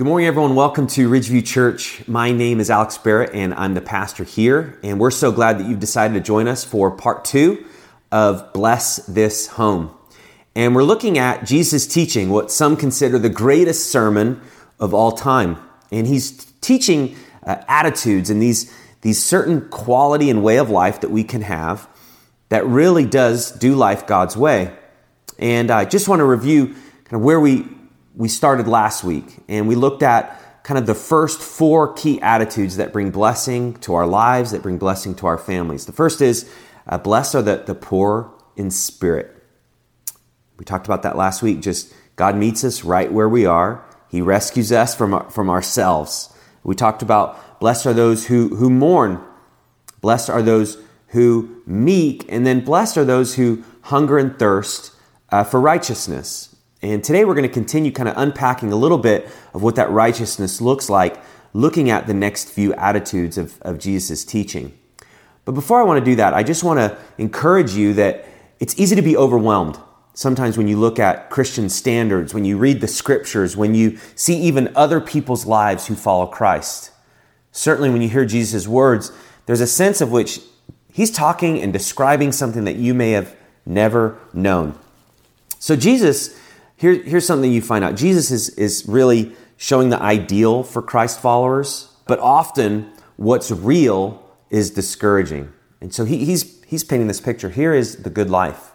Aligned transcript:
Good 0.00 0.06
morning, 0.06 0.28
everyone. 0.28 0.54
Welcome 0.54 0.86
to 0.86 1.10
Ridgeview 1.10 1.44
Church. 1.44 2.08
My 2.08 2.32
name 2.32 2.58
is 2.58 2.70
Alex 2.70 2.96
Barrett, 2.96 3.34
and 3.34 3.52
I'm 3.52 3.74
the 3.74 3.82
pastor 3.82 4.24
here. 4.24 4.78
And 4.82 4.98
we're 4.98 5.10
so 5.10 5.30
glad 5.30 5.58
that 5.58 5.66
you've 5.66 5.78
decided 5.78 6.14
to 6.14 6.20
join 6.20 6.48
us 6.48 6.64
for 6.64 6.90
part 6.90 7.22
two 7.22 7.66
of 8.10 8.50
Bless 8.54 8.96
This 9.04 9.48
Home. 9.48 9.94
And 10.56 10.74
we're 10.74 10.84
looking 10.84 11.18
at 11.18 11.44
Jesus' 11.44 11.86
teaching, 11.86 12.30
what 12.30 12.50
some 12.50 12.78
consider 12.78 13.18
the 13.18 13.28
greatest 13.28 13.90
sermon 13.90 14.40
of 14.78 14.94
all 14.94 15.12
time. 15.12 15.58
And 15.92 16.06
he's 16.06 16.46
teaching 16.62 17.14
uh, 17.42 17.56
attitudes 17.68 18.30
and 18.30 18.40
these, 18.40 18.74
these 19.02 19.22
certain 19.22 19.68
quality 19.68 20.30
and 20.30 20.42
way 20.42 20.56
of 20.56 20.70
life 20.70 21.02
that 21.02 21.10
we 21.10 21.24
can 21.24 21.42
have 21.42 21.86
that 22.48 22.64
really 22.64 23.04
does 23.04 23.50
do 23.50 23.74
life 23.74 24.06
God's 24.06 24.34
way. 24.34 24.74
And 25.38 25.70
I 25.70 25.84
just 25.84 26.08
want 26.08 26.20
to 26.20 26.24
review 26.24 26.68
kind 27.04 27.16
of 27.16 27.20
where 27.20 27.38
we 27.38 27.66
we 28.14 28.28
started 28.28 28.66
last 28.66 29.04
week 29.04 29.38
and 29.48 29.68
we 29.68 29.74
looked 29.74 30.02
at 30.02 30.62
kind 30.62 30.78
of 30.78 30.86
the 30.86 30.94
first 30.94 31.40
four 31.40 31.92
key 31.94 32.20
attitudes 32.20 32.76
that 32.76 32.92
bring 32.92 33.10
blessing 33.10 33.74
to 33.78 33.94
our 33.94 34.06
lives, 34.06 34.50
that 34.50 34.62
bring 34.62 34.78
blessing 34.78 35.14
to 35.16 35.26
our 35.26 35.38
families. 35.38 35.86
The 35.86 35.92
first 35.92 36.20
is 36.20 36.50
uh, 36.86 36.98
blessed 36.98 37.34
are 37.34 37.42
the, 37.42 37.62
the 37.66 37.74
poor 37.74 38.32
in 38.56 38.70
spirit. 38.70 39.36
We 40.58 40.64
talked 40.64 40.86
about 40.86 41.02
that 41.02 41.16
last 41.16 41.42
week. 41.42 41.60
Just 41.60 41.94
God 42.16 42.36
meets 42.36 42.64
us 42.64 42.84
right 42.84 43.10
where 43.10 43.28
we 43.28 43.46
are, 43.46 43.84
He 44.08 44.20
rescues 44.20 44.72
us 44.72 44.94
from, 44.94 45.28
from 45.30 45.48
ourselves. 45.48 46.34
We 46.62 46.74
talked 46.74 47.00
about 47.02 47.60
blessed 47.60 47.86
are 47.86 47.94
those 47.94 48.26
who, 48.26 48.54
who 48.56 48.68
mourn, 48.68 49.22
blessed 50.02 50.28
are 50.28 50.42
those 50.42 50.76
who 51.08 51.62
meek, 51.66 52.26
and 52.28 52.46
then 52.46 52.62
blessed 52.62 52.98
are 52.98 53.04
those 53.04 53.36
who 53.36 53.64
hunger 53.82 54.18
and 54.18 54.38
thirst 54.38 54.92
uh, 55.30 55.44
for 55.44 55.60
righteousness. 55.60 56.49
And 56.82 57.04
today 57.04 57.24
we're 57.24 57.34
going 57.34 57.48
to 57.48 57.52
continue 57.52 57.92
kind 57.92 58.08
of 58.08 58.16
unpacking 58.16 58.72
a 58.72 58.76
little 58.76 58.98
bit 58.98 59.28
of 59.52 59.62
what 59.62 59.76
that 59.76 59.90
righteousness 59.90 60.60
looks 60.60 60.88
like, 60.88 61.22
looking 61.52 61.90
at 61.90 62.06
the 62.06 62.14
next 62.14 62.48
few 62.48 62.72
attitudes 62.74 63.36
of, 63.36 63.60
of 63.62 63.78
Jesus' 63.78 64.24
teaching. 64.24 64.76
But 65.44 65.52
before 65.52 65.80
I 65.80 65.84
want 65.84 66.02
to 66.02 66.10
do 66.10 66.16
that, 66.16 66.32
I 66.32 66.42
just 66.42 66.64
want 66.64 66.78
to 66.78 66.96
encourage 67.18 67.72
you 67.72 67.92
that 67.94 68.24
it's 68.60 68.78
easy 68.78 68.96
to 68.96 69.02
be 69.02 69.16
overwhelmed. 69.16 69.78
Sometimes 70.14 70.56
when 70.56 70.68
you 70.68 70.78
look 70.78 70.98
at 70.98 71.28
Christian 71.28 71.68
standards, 71.68 72.32
when 72.32 72.44
you 72.44 72.56
read 72.56 72.80
the 72.80 72.88
scriptures, 72.88 73.56
when 73.56 73.74
you 73.74 73.98
see 74.14 74.38
even 74.40 74.72
other 74.74 75.00
people's 75.00 75.46
lives 75.46 75.86
who 75.86 75.94
follow 75.94 76.26
Christ. 76.26 76.92
Certainly 77.52 77.90
when 77.90 78.00
you 78.00 78.08
hear 78.08 78.24
Jesus' 78.24 78.66
words, 78.66 79.12
there's 79.46 79.60
a 79.60 79.66
sense 79.66 80.00
of 80.00 80.10
which 80.10 80.40
he's 80.92 81.10
talking 81.10 81.60
and 81.60 81.72
describing 81.72 82.32
something 82.32 82.64
that 82.64 82.76
you 82.76 82.94
may 82.94 83.12
have 83.12 83.34
never 83.66 84.18
known. 84.32 84.78
So 85.58 85.76
Jesus 85.76 86.38
here, 86.80 86.94
here's 86.94 87.26
something 87.26 87.52
you 87.52 87.60
find 87.60 87.84
out 87.84 87.94
Jesus 87.94 88.30
is, 88.30 88.48
is 88.50 88.86
really 88.88 89.36
showing 89.58 89.90
the 89.90 90.00
ideal 90.00 90.62
for 90.62 90.80
Christ 90.80 91.20
followers, 91.20 91.94
but 92.06 92.18
often 92.20 92.90
what's 93.16 93.50
real 93.50 94.26
is 94.48 94.70
discouraging. 94.70 95.52
And 95.82 95.92
so 95.92 96.06
he, 96.06 96.24
he's, 96.24 96.64
he's 96.64 96.82
painting 96.82 97.06
this 97.06 97.20
picture. 97.20 97.50
Here 97.50 97.74
is 97.74 97.96
the 97.96 98.08
good 98.08 98.30
life. 98.30 98.72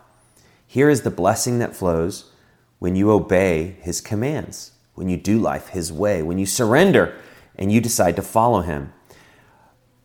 Here 0.67 0.87
is 0.87 1.01
the 1.01 1.09
blessing 1.09 1.57
that 1.57 1.75
flows 1.75 2.31
when 2.77 2.95
you 2.95 3.09
obey 3.09 3.77
his 3.81 4.01
commands, 4.01 4.73
when 4.93 5.09
you 5.09 5.17
do 5.17 5.39
life 5.39 5.69
his 5.69 5.91
way, 5.91 6.21
when 6.21 6.37
you 6.37 6.45
surrender 6.45 7.15
and 7.55 7.71
you 7.71 7.81
decide 7.81 8.15
to 8.17 8.21
follow 8.21 8.61
him. 8.61 8.93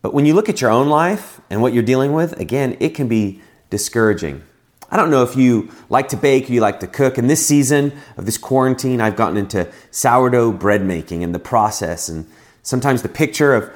But 0.01 0.15
when 0.15 0.25
you 0.25 0.33
look 0.33 0.49
at 0.49 0.59
your 0.59 0.71
own 0.71 0.89
life 0.89 1.39
and 1.51 1.61
what 1.61 1.71
you're 1.71 1.83
dealing 1.83 2.13
with, 2.13 2.39
again, 2.39 2.77
it 2.79 2.95
can 2.95 3.07
be 3.07 3.41
discouraging. 3.69 4.41
I 4.91 4.97
don't 4.97 5.09
know 5.09 5.23
if 5.23 5.37
you 5.37 5.69
like 5.87 6.09
to 6.09 6.17
bake 6.17 6.49
or 6.49 6.53
you 6.53 6.59
like 6.59 6.81
to 6.81 6.87
cook. 6.87 7.17
In 7.17 7.27
this 7.27 7.45
season 7.45 7.93
of 8.17 8.25
this 8.25 8.37
quarantine, 8.37 8.99
I've 8.99 9.15
gotten 9.15 9.37
into 9.37 9.71
sourdough 9.89 10.51
bread 10.51 10.83
making 10.83 11.23
and 11.23 11.33
the 11.33 11.39
process. 11.39 12.09
And 12.09 12.27
sometimes 12.61 13.01
the 13.01 13.09
picture 13.09 13.55
of 13.55 13.71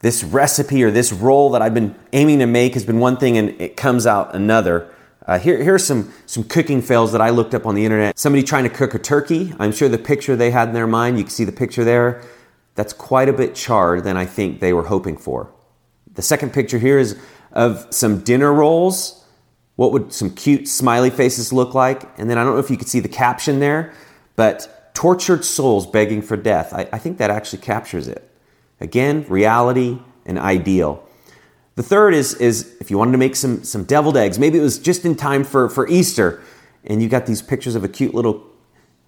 this 0.00 0.22
recipe 0.22 0.84
or 0.84 0.90
this 0.90 1.10
roll 1.10 1.50
that 1.52 1.62
I've 1.62 1.72
been 1.72 1.94
aiming 2.12 2.40
to 2.40 2.46
make 2.46 2.74
has 2.74 2.84
been 2.84 2.98
one 2.98 3.16
thing 3.16 3.38
and 3.38 3.58
it 3.60 3.78
comes 3.78 4.06
out 4.06 4.34
another. 4.34 4.94
Uh, 5.26 5.38
here, 5.38 5.62
here 5.62 5.74
are 5.74 5.78
some, 5.78 6.12
some 6.26 6.44
cooking 6.44 6.82
fails 6.82 7.12
that 7.12 7.22
I 7.22 7.30
looked 7.30 7.54
up 7.54 7.64
on 7.64 7.74
the 7.74 7.86
internet. 7.86 8.18
Somebody 8.18 8.42
trying 8.42 8.64
to 8.64 8.70
cook 8.70 8.94
a 8.94 8.98
turkey. 8.98 9.54
I'm 9.58 9.72
sure 9.72 9.88
the 9.88 9.96
picture 9.96 10.36
they 10.36 10.50
had 10.50 10.68
in 10.68 10.74
their 10.74 10.86
mind, 10.86 11.16
you 11.16 11.24
can 11.24 11.30
see 11.30 11.44
the 11.44 11.52
picture 11.52 11.84
there, 11.84 12.22
that's 12.74 12.92
quite 12.92 13.30
a 13.30 13.32
bit 13.32 13.54
charred 13.54 14.04
than 14.04 14.18
I 14.18 14.26
think 14.26 14.60
they 14.60 14.74
were 14.74 14.84
hoping 14.84 15.16
for. 15.16 15.50
The 16.12 16.22
second 16.22 16.52
picture 16.52 16.78
here 16.78 16.98
is 16.98 17.18
of 17.52 17.86
some 17.90 18.20
dinner 18.20 18.52
rolls 18.52 19.17
what 19.78 19.92
would 19.92 20.12
some 20.12 20.30
cute 20.30 20.66
smiley 20.66 21.08
faces 21.08 21.52
look 21.52 21.72
like? 21.72 22.02
And 22.18 22.28
then 22.28 22.36
I 22.36 22.42
don't 22.42 22.54
know 22.54 22.58
if 22.58 22.68
you 22.68 22.76
could 22.76 22.88
see 22.88 22.98
the 22.98 23.08
caption 23.08 23.60
there, 23.60 23.94
but 24.34 24.92
tortured 24.92 25.44
souls 25.44 25.86
begging 25.86 26.20
for 26.20 26.36
death. 26.36 26.74
I, 26.74 26.88
I 26.92 26.98
think 26.98 27.18
that 27.18 27.30
actually 27.30 27.60
captures 27.60 28.08
it. 28.08 28.28
Again, 28.80 29.24
reality 29.28 30.00
and 30.26 30.36
ideal. 30.36 31.06
The 31.76 31.84
third 31.84 32.12
is, 32.12 32.34
is 32.34 32.76
if 32.80 32.90
you 32.90 32.98
wanted 32.98 33.12
to 33.12 33.18
make 33.18 33.36
some, 33.36 33.62
some 33.62 33.84
deviled 33.84 34.16
eggs, 34.16 34.36
maybe 34.36 34.58
it 34.58 34.62
was 34.62 34.80
just 34.80 35.04
in 35.04 35.14
time 35.14 35.44
for, 35.44 35.68
for 35.68 35.86
Easter, 35.86 36.42
and 36.82 37.00
you 37.00 37.08
got 37.08 37.26
these 37.26 37.40
pictures 37.40 37.76
of 37.76 37.84
a 37.84 37.88
cute 37.88 38.14
little 38.16 38.44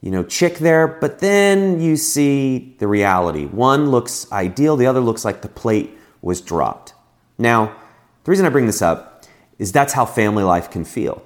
you 0.01 0.13
know, 0.13 0.23
chick 0.23 0.59
there, 0.59 0.87
but 0.87 1.19
then 1.19 1.81
you 1.81 1.97
see 1.97 2.77
the 2.79 2.87
reality. 2.87 3.47
One 3.47 3.91
looks 3.91 4.31
ideal, 4.31 4.77
the 4.77 4.87
other 4.87 5.01
looks 5.01 5.25
like 5.25 5.43
the 5.43 5.49
plate 5.49 5.99
was 6.23 6.41
dropped. 6.41 6.95
Now, 7.39 7.75
the 8.23 8.31
reason 8.31 8.47
I 8.47 8.51
bring 8.51 8.67
this 8.67 8.83
up 8.83 9.10
is 9.61 9.73
that's 9.73 9.93
how 9.93 10.07
family 10.07 10.43
life 10.43 10.71
can 10.71 10.85
feel. 10.85 11.23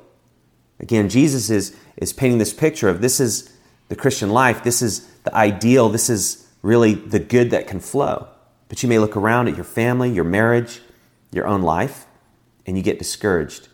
Again, 0.80 1.08
Jesus 1.08 1.50
is, 1.50 1.74
is 1.96 2.12
painting 2.12 2.38
this 2.38 2.52
picture 2.52 2.88
of 2.88 3.00
this 3.00 3.20
is 3.20 3.56
the 3.88 3.94
Christian 3.94 4.28
life, 4.28 4.64
this 4.64 4.82
is 4.82 5.08
the 5.22 5.34
ideal, 5.34 5.88
this 5.88 6.10
is 6.10 6.48
really 6.60 6.94
the 6.94 7.20
good 7.20 7.50
that 7.52 7.68
can 7.68 7.78
flow. 7.78 8.26
But 8.68 8.82
you 8.82 8.88
may 8.88 8.98
look 8.98 9.16
around 9.16 9.46
at 9.46 9.54
your 9.54 9.64
family, 9.64 10.10
your 10.10 10.24
marriage, 10.24 10.80
your 11.30 11.46
own 11.46 11.62
life, 11.62 12.06
and 12.66 12.76
you 12.76 12.82
get 12.82 12.98
discouraged. 12.98 13.68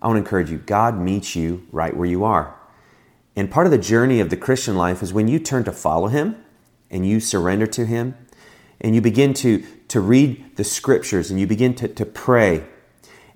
I 0.00 0.06
want 0.06 0.16
to 0.16 0.20
encourage 0.20 0.50
you 0.50 0.56
God 0.56 0.98
meets 0.98 1.36
you 1.36 1.66
right 1.70 1.94
where 1.94 2.08
you 2.08 2.24
are. 2.24 2.56
And 3.36 3.50
part 3.50 3.66
of 3.66 3.70
the 3.70 3.78
journey 3.78 4.18
of 4.20 4.30
the 4.30 4.36
Christian 4.36 4.76
life 4.76 5.02
is 5.02 5.12
when 5.12 5.28
you 5.28 5.38
turn 5.38 5.64
to 5.64 5.72
follow 5.72 6.08
Him 6.08 6.42
and 6.90 7.06
you 7.06 7.20
surrender 7.20 7.66
to 7.66 7.84
Him 7.84 8.16
and 8.80 8.94
you 8.94 9.02
begin 9.02 9.34
to, 9.34 9.62
to 9.88 10.00
read 10.00 10.56
the 10.56 10.64
scriptures 10.64 11.30
and 11.30 11.38
you 11.38 11.46
begin 11.46 11.74
to, 11.74 11.88
to 11.88 12.06
pray 12.06 12.64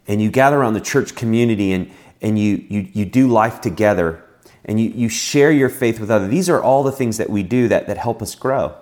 and 0.07 0.21
you 0.21 0.31
gather 0.31 0.59
around 0.59 0.75
the 0.75 0.81
church 0.81 1.15
community 1.15 1.73
and, 1.73 1.91
and 2.21 2.39
you, 2.39 2.65
you, 2.69 2.89
you 2.93 3.05
do 3.05 3.29
life 3.29 3.61
together 3.61 4.23
and 4.65 4.81
you, 4.81 4.91
you 4.91 5.09
share 5.09 5.51
your 5.51 5.69
faith 5.69 6.01
with 6.01 6.11
others. 6.11 6.31
These 6.31 6.49
are 6.49 6.63
all 6.63 6.83
the 6.83 6.93
things 6.93 7.19
that 7.19 7.31
we 7.31 7.43
do 7.43 7.69
that, 7.69 7.87
that 7.87 7.99
help 7.99 8.23
us 8.23 8.35
grow. 8.35 8.75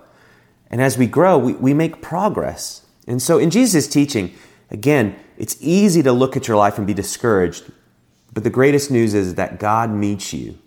And 0.69 0.81
as 0.81 0.97
we 0.97 1.07
grow, 1.07 1.37
we, 1.37 1.53
we 1.53 1.73
make 1.73 2.01
progress. 2.01 2.85
And 3.07 3.21
so 3.21 3.37
in 3.37 3.49
Jesus' 3.49 3.87
teaching, 3.87 4.33
again, 4.71 5.15
it's 5.37 5.57
easy 5.59 6.01
to 6.03 6.11
look 6.11 6.37
at 6.37 6.47
your 6.47 6.57
life 6.57 6.77
and 6.77 6.87
be 6.87 6.93
discouraged. 6.93 7.65
But 8.33 8.43
the 8.43 8.49
greatest 8.49 8.89
news 8.89 9.13
is 9.13 9.35
that 9.35 9.59
God 9.59 9.91
meets 9.91 10.33
you 10.33 10.57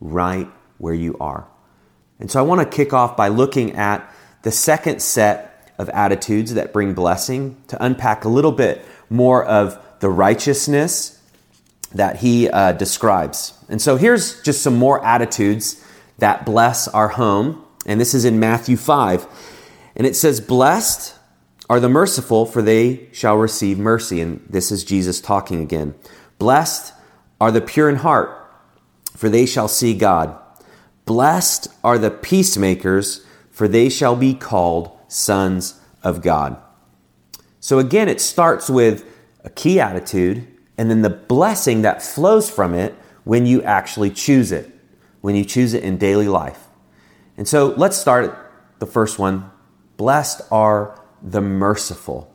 right 0.00 0.48
where 0.78 0.94
you 0.94 1.16
are. 1.18 1.48
And 2.20 2.30
so 2.30 2.38
I 2.38 2.42
want 2.42 2.60
to 2.60 2.76
kick 2.76 2.92
off 2.92 3.16
by 3.16 3.28
looking 3.28 3.74
at 3.76 4.12
the 4.42 4.50
second 4.50 5.00
set 5.00 5.72
of 5.78 5.88
attitudes 5.90 6.54
that 6.54 6.72
bring 6.72 6.94
blessing 6.94 7.56
to 7.68 7.82
unpack 7.82 8.24
a 8.24 8.28
little 8.28 8.52
bit 8.52 8.84
more 9.08 9.44
of 9.44 9.82
the 10.00 10.08
righteousness 10.08 11.20
that 11.92 12.16
he 12.16 12.48
uh, 12.48 12.72
describes. 12.72 13.54
And 13.68 13.80
so 13.80 13.96
here's 13.96 14.42
just 14.42 14.62
some 14.62 14.76
more 14.76 15.04
attitudes 15.04 15.84
that 16.18 16.44
bless 16.44 16.88
our 16.88 17.08
home. 17.08 17.64
And 17.86 18.00
this 18.00 18.14
is 18.14 18.24
in 18.24 18.38
Matthew 18.38 18.76
5. 18.76 19.26
And 19.96 20.06
it 20.06 20.16
says, 20.16 20.40
Blessed 20.40 21.14
are 21.70 21.80
the 21.80 21.88
merciful, 21.88 22.46
for 22.46 22.62
they 22.62 23.08
shall 23.12 23.36
receive 23.36 23.78
mercy. 23.78 24.20
And 24.20 24.44
this 24.48 24.70
is 24.70 24.84
Jesus 24.84 25.20
talking 25.20 25.60
again. 25.60 25.94
Blessed 26.38 26.92
are 27.40 27.50
the 27.50 27.60
pure 27.60 27.88
in 27.88 27.96
heart, 27.96 28.30
for 29.16 29.28
they 29.28 29.46
shall 29.46 29.68
see 29.68 29.94
God. 29.94 30.36
Blessed 31.04 31.68
are 31.82 31.98
the 31.98 32.10
peacemakers, 32.10 33.24
for 33.50 33.68
they 33.68 33.88
shall 33.88 34.16
be 34.16 34.34
called 34.34 34.90
sons 35.08 35.80
of 36.02 36.22
God. 36.22 36.60
So 37.60 37.78
again, 37.78 38.08
it 38.08 38.20
starts 38.20 38.70
with 38.70 39.04
a 39.48 39.50
key 39.50 39.80
attitude, 39.80 40.46
and 40.76 40.90
then 40.90 41.00
the 41.00 41.10
blessing 41.10 41.80
that 41.82 42.02
flows 42.02 42.50
from 42.50 42.74
it 42.74 42.94
when 43.24 43.46
you 43.46 43.62
actually 43.62 44.10
choose 44.10 44.52
it, 44.52 44.70
when 45.22 45.34
you 45.34 45.44
choose 45.44 45.72
it 45.72 45.82
in 45.82 45.96
daily 45.96 46.28
life. 46.28 46.66
And 47.38 47.48
so 47.48 47.68
let's 47.78 47.96
start 47.96 48.26
at 48.26 48.38
the 48.78 48.86
first 48.86 49.18
one. 49.18 49.50
Blessed 49.96 50.42
are 50.52 51.02
the 51.22 51.40
merciful. 51.40 52.30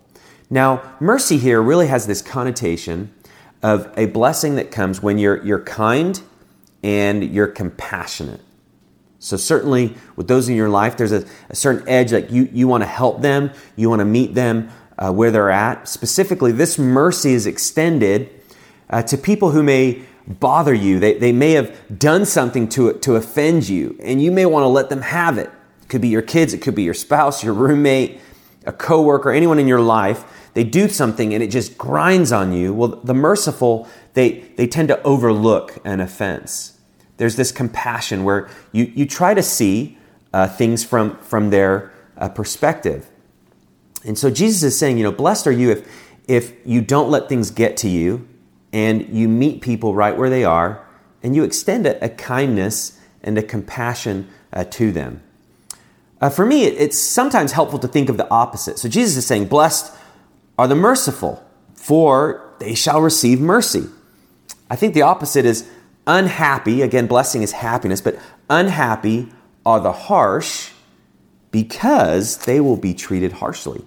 Now, 0.50 0.96
mercy 1.00 1.38
here 1.38 1.62
really 1.62 1.88
has 1.88 2.08
this 2.08 2.24
connotation 2.24 3.14
of 3.62 3.94
a 3.96 4.08
blessing 4.08 4.56
that 4.56 4.72
comes 4.72 5.04
when 5.04 5.20
you're, 5.20 5.44
you're 5.46 5.64
kind 5.64 6.20
and 6.82 7.24
you're 7.24 7.48
compassionate. 7.48 8.42
So, 9.20 9.38
certainly 9.38 9.96
with 10.18 10.28
those 10.28 10.50
in 10.50 10.56
your 10.56 10.68
life, 10.68 10.98
there's 10.98 11.14
a, 11.14 11.26
a 11.50 11.56
certain 11.56 11.88
edge, 11.88 12.12
like 12.12 12.30
you, 12.30 12.50
you 12.52 12.68
want 12.68 12.82
to 12.84 12.88
help 12.88 13.22
them, 13.22 13.52
you 13.78 13.90
want 13.90 14.00
to 14.02 14.06
meet 14.06 14.34
them 14.34 14.70
uh, 14.98 15.12
where 15.12 15.32
they're 15.32 15.50
at. 15.50 15.88
Specifically, 15.88 16.52
this 16.52 16.78
mercy 16.78 17.34
is 17.34 17.48
extended 17.48 18.30
uh, 18.90 19.02
to 19.04 19.18
people 19.18 19.52
who 19.52 19.64
may 19.64 20.04
bother 20.28 20.74
you. 20.74 21.00
They, 21.00 21.18
they 21.18 21.32
may 21.32 21.52
have 21.52 22.00
done 22.00 22.26
something 22.26 22.70
to, 22.70 22.94
to 23.00 23.16
offend 23.16 23.68
you, 23.68 23.98
and 24.02 24.22
you 24.22 24.32
may 24.32 24.46
want 24.46 24.64
to 24.64 24.68
let 24.68 24.90
them 24.90 25.02
have 25.02 25.38
it 25.38 25.50
It 25.82 25.90
could 25.90 26.02
be 26.02 26.08
your 26.08 26.22
kids, 26.22 26.54
it 26.54 26.62
could 26.62 26.76
be 26.76 26.84
your 26.84 26.94
spouse, 26.94 27.44
your 27.44 27.54
roommate, 27.54 28.22
a 28.66 28.72
coworker, 28.72 29.32
anyone 29.32 29.60
in 29.60 29.68
your 29.68 29.82
life. 29.82 30.24
They 30.54 30.64
do 30.64 30.88
something 30.88 31.34
and 31.34 31.42
it 31.44 31.48
just 31.48 31.78
grinds 31.78 32.32
on 32.32 32.54
you. 32.54 32.74
Well, 32.74 33.02
the 33.04 33.14
merciful, 33.14 33.88
they, 34.14 34.46
they 34.56 34.68
tend 34.68 34.88
to 34.90 35.02
overlook 35.02 35.80
an 35.84 36.00
offense. 36.00 36.78
There's 37.18 37.36
this 37.36 37.52
compassion 37.52 38.24
where 38.24 38.50
you, 38.72 38.92
you 38.96 39.06
try 39.06 39.34
to 39.34 39.44
see 39.44 39.98
uh, 40.32 40.48
things 40.48 40.84
from, 40.84 41.18
from 41.18 41.50
their 41.50 41.92
uh, 42.18 42.30
perspective. 42.30 43.10
And 44.06 44.18
so 44.18 44.30
Jesus 44.30 44.64
is 44.64 44.78
saying, 44.78 44.98
you 44.98 45.04
know, 45.04 45.12
blessed 45.12 45.48
are 45.48 45.52
you 45.52 45.72
if, 45.72 45.88
if 46.28 46.54
you 46.66 46.82
don't 46.82 47.10
let 47.10 47.30
things 47.30 47.52
get 47.52 47.78
to 47.78 47.90
you 47.90 48.28
and 48.72 49.08
you 49.10 49.28
meet 49.28 49.62
people 49.62 49.94
right 49.94 50.18
where 50.18 50.30
they 50.30 50.44
are 50.44 50.86
and 51.22 51.36
you 51.36 51.44
extend 51.44 51.86
a, 51.86 52.04
a 52.04 52.10
kindness 52.10 53.00
and 53.24 53.38
a 53.38 53.44
compassion 53.44 54.28
uh, 54.52 54.66
to 54.66 54.92
them. 54.92 55.24
Uh, 56.20 56.30
for 56.30 56.46
me, 56.46 56.64
it, 56.64 56.74
it's 56.80 56.98
sometimes 56.98 57.54
helpful 57.54 57.80
to 57.80 57.88
think 57.88 58.10
of 58.10 58.18
the 58.18 58.30
opposite. 58.30 58.80
So 58.80 58.90
Jesus 58.90 59.18
is 59.18 59.26
saying, 59.26 59.46
Blessed 59.46 59.94
are 60.58 60.68
the 60.68 60.76
merciful, 60.76 61.44
for 61.74 62.54
they 62.60 62.76
shall 62.76 63.02
receive 63.02 63.40
mercy. 63.40 63.86
I 64.70 64.76
think 64.76 64.94
the 64.94 65.02
opposite 65.02 65.46
is 65.46 65.70
unhappy. 66.08 66.82
Again, 66.82 67.08
blessing 67.08 67.42
is 67.42 67.52
happiness, 67.52 68.02
but 68.02 68.18
unhappy 68.50 69.32
are 69.66 69.80
the 69.80 69.92
harsh 69.92 70.72
because 71.52 72.38
they 72.46 72.60
will 72.60 72.78
be 72.78 72.94
treated 72.94 73.34
harshly. 73.34 73.86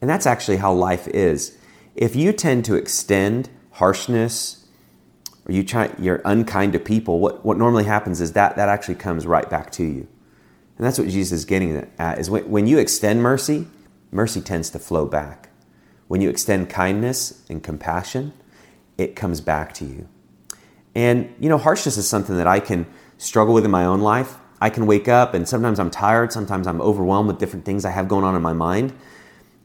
And 0.00 0.10
that's 0.10 0.26
actually 0.26 0.58
how 0.58 0.72
life 0.72 1.08
is. 1.08 1.56
If 1.94 2.16
you 2.16 2.32
tend 2.32 2.64
to 2.66 2.74
extend 2.74 3.48
harshness 3.72 4.66
or 5.46 5.52
you 5.52 5.62
try, 5.62 5.90
you're 5.98 6.22
unkind 6.24 6.72
to 6.72 6.78
people, 6.78 7.20
what, 7.20 7.44
what 7.44 7.58
normally 7.58 7.84
happens 7.84 8.20
is 8.20 8.32
that 8.32 8.56
that 8.56 8.68
actually 8.68 8.96
comes 8.96 9.26
right 9.26 9.48
back 9.48 9.70
to 9.72 9.84
you. 9.84 10.08
And 10.76 10.86
that's 10.86 10.98
what 10.98 11.08
Jesus 11.08 11.40
is 11.40 11.44
getting 11.44 11.88
at 11.98 12.18
is 12.18 12.28
when, 12.28 12.50
when 12.50 12.66
you 12.66 12.78
extend 12.78 13.22
mercy, 13.22 13.66
mercy 14.10 14.40
tends 14.40 14.70
to 14.70 14.78
flow 14.78 15.06
back. 15.06 15.50
When 16.08 16.20
you 16.20 16.28
extend 16.28 16.68
kindness 16.68 17.42
and 17.48 17.62
compassion, 17.62 18.32
it 18.98 19.16
comes 19.16 19.40
back 19.40 19.72
to 19.74 19.84
you. 19.84 20.08
And 20.94 21.34
you 21.40 21.48
know, 21.48 21.58
harshness 21.58 21.96
is 21.96 22.08
something 22.08 22.36
that 22.36 22.46
I 22.46 22.60
can 22.60 22.86
struggle 23.18 23.54
with 23.54 23.64
in 23.64 23.70
my 23.70 23.84
own 23.84 24.00
life. 24.00 24.36
I 24.60 24.70
can 24.70 24.86
wake 24.86 25.08
up 25.08 25.34
and 25.34 25.48
sometimes 25.48 25.78
I'm 25.78 25.90
tired, 25.90 26.32
sometimes 26.32 26.66
I'm 26.66 26.80
overwhelmed 26.80 27.28
with 27.28 27.38
different 27.38 27.64
things 27.64 27.84
I 27.84 27.90
have 27.90 28.08
going 28.08 28.24
on 28.24 28.34
in 28.34 28.42
my 28.42 28.52
mind. 28.52 28.92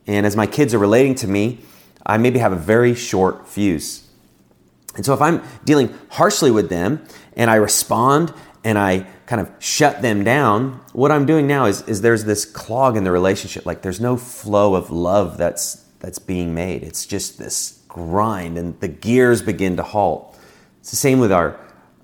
And 0.08 0.26
as 0.26 0.36
my 0.36 0.48
kids 0.48 0.74
are 0.74 0.80
relating 0.80 1.16
to 1.16 1.28
me, 1.28 1.60
I 2.06 2.18
maybe 2.18 2.40
have 2.40 2.52
a 2.52 2.58
very 2.58 2.96
short 2.96 3.48
fuse. 3.48 4.08
And 4.96 5.06
so 5.06 5.14
if 5.14 5.22
I'm 5.22 5.44
dealing 5.66 5.94
harshly 6.10 6.52
with 6.52 6.70
them 6.70 7.06
and 7.34 7.50
I 7.50 7.56
respond 7.56 8.34
and 8.64 8.78
I 8.78 9.06
kind 9.28 9.42
of 9.42 9.52
shut 9.60 10.02
them 10.02 10.24
down, 10.24 10.82
what 10.94 11.12
I'm 11.12 11.26
doing 11.26 11.46
now 11.46 11.66
is, 11.66 11.84
is 11.84 12.02
there's 12.02 12.26
this 12.26 12.46
clog 12.46 12.98
in 12.98 13.04
the 13.04 13.12
relationship. 13.12 13.66
Like 13.66 13.82
there's 13.82 14.02
no 14.02 14.18
flow 14.18 14.76
of 14.76 14.90
love 14.90 15.38
that's 15.38 15.86
that's 16.00 16.20
being 16.20 16.54
made. 16.54 16.84
It's 16.84 17.06
just 17.06 17.38
this 17.38 17.80
grind 17.88 18.58
and 18.58 18.80
the 18.80 18.88
gears 18.88 19.42
begin 19.42 19.78
to 19.78 19.84
halt. 19.84 20.38
It's 20.80 20.92
the 20.92 20.96
same 20.96 21.20
with 21.20 21.32
our, 21.32 21.60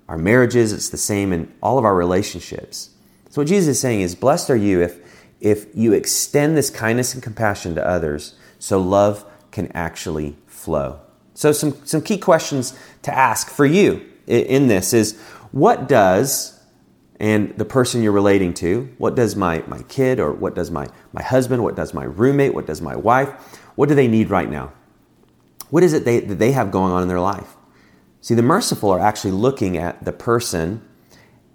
our 0.08 0.18
marriages, 0.18 0.74
it's 0.74 0.90
the 0.90 0.98
same 0.98 1.32
in 1.32 1.52
all 1.62 1.78
of 1.78 1.86
our 1.86 1.96
relationships. 1.96 2.90
So 3.30 3.42
what 3.42 3.48
Jesus 3.48 3.70
is 3.70 3.80
saying 3.80 4.02
is 4.02 4.16
blessed 4.16 4.50
are 4.50 4.56
you 4.56 4.82
if 4.82 5.00
if 5.46 5.68
you 5.76 5.94
extend 5.94 6.58
this 6.58 6.72
kindness 6.72 7.14
and 7.14 7.22
compassion 7.22 7.76
to 7.76 7.88
others 7.88 8.34
so 8.58 8.80
love 8.80 9.24
can 9.52 9.72
actually 9.74 10.36
flow. 10.48 11.00
So 11.36 11.52
some, 11.52 11.86
some 11.86 12.02
key 12.02 12.18
questions 12.18 12.78
to 13.04 13.16
ask 13.16 13.48
for 13.48 13.64
you 13.64 14.04
in 14.26 14.68
this 14.68 14.92
is 14.92 15.20
what 15.52 15.88
does 15.88 16.60
and 17.20 17.56
the 17.58 17.64
person 17.64 18.02
you're 18.02 18.12
relating 18.12 18.56
to, 18.56 18.90
what 18.98 19.14
does 19.14 19.36
my, 19.36 19.64
my 19.68 19.84
kid 19.84 20.20
or 20.20 20.34
what 20.34 20.56
does 20.56 20.72
my, 20.72 20.88
my 21.14 21.22
husband, 21.22 21.64
what 21.64 21.76
does 21.76 21.94
my 21.94 22.06
roommate, 22.06 22.56
what 22.56 22.66
does 22.66 22.82
my 22.82 22.96
wife, 22.96 23.30
what 23.76 23.88
do 23.88 23.94
they 23.94 24.08
need 24.08 24.32
right 24.32 24.50
now? 24.50 24.74
What 25.70 25.84
is 25.84 25.94
it 25.94 26.06
they, 26.06 26.22
that 26.22 26.40
they 26.40 26.54
have 26.54 26.72
going 26.72 26.92
on 26.92 27.04
in 27.04 27.08
their 27.08 27.20
life? 27.20 27.56
See, 28.20 28.34
the 28.34 28.42
merciful 28.42 28.90
are 28.90 29.00
actually 29.00 29.32
looking 29.32 29.78
at 29.78 30.04
the 30.04 30.12
person 30.12 30.82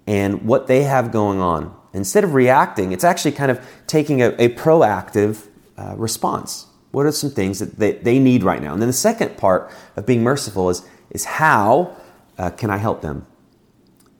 and 0.07 0.43
what 0.43 0.67
they 0.67 0.83
have 0.83 1.11
going 1.11 1.41
on. 1.41 1.75
Instead 1.93 2.23
of 2.23 2.33
reacting, 2.33 2.91
it's 2.91 3.03
actually 3.03 3.33
kind 3.33 3.51
of 3.51 3.65
taking 3.87 4.21
a, 4.21 4.29
a 4.39 4.49
proactive 4.49 5.47
uh, 5.77 5.95
response. 5.97 6.67
What 6.91 7.05
are 7.05 7.11
some 7.11 7.31
things 7.31 7.59
that 7.59 7.77
they, 7.77 7.93
they 7.93 8.19
need 8.19 8.43
right 8.43 8.61
now? 8.61 8.73
And 8.73 8.81
then 8.81 8.87
the 8.89 8.93
second 8.93 9.37
part 9.37 9.71
of 9.95 10.05
being 10.05 10.23
merciful 10.23 10.69
is, 10.69 10.83
is 11.09 11.25
how 11.25 11.95
uh, 12.37 12.49
can 12.51 12.69
I 12.69 12.77
help 12.77 13.01
them? 13.01 13.25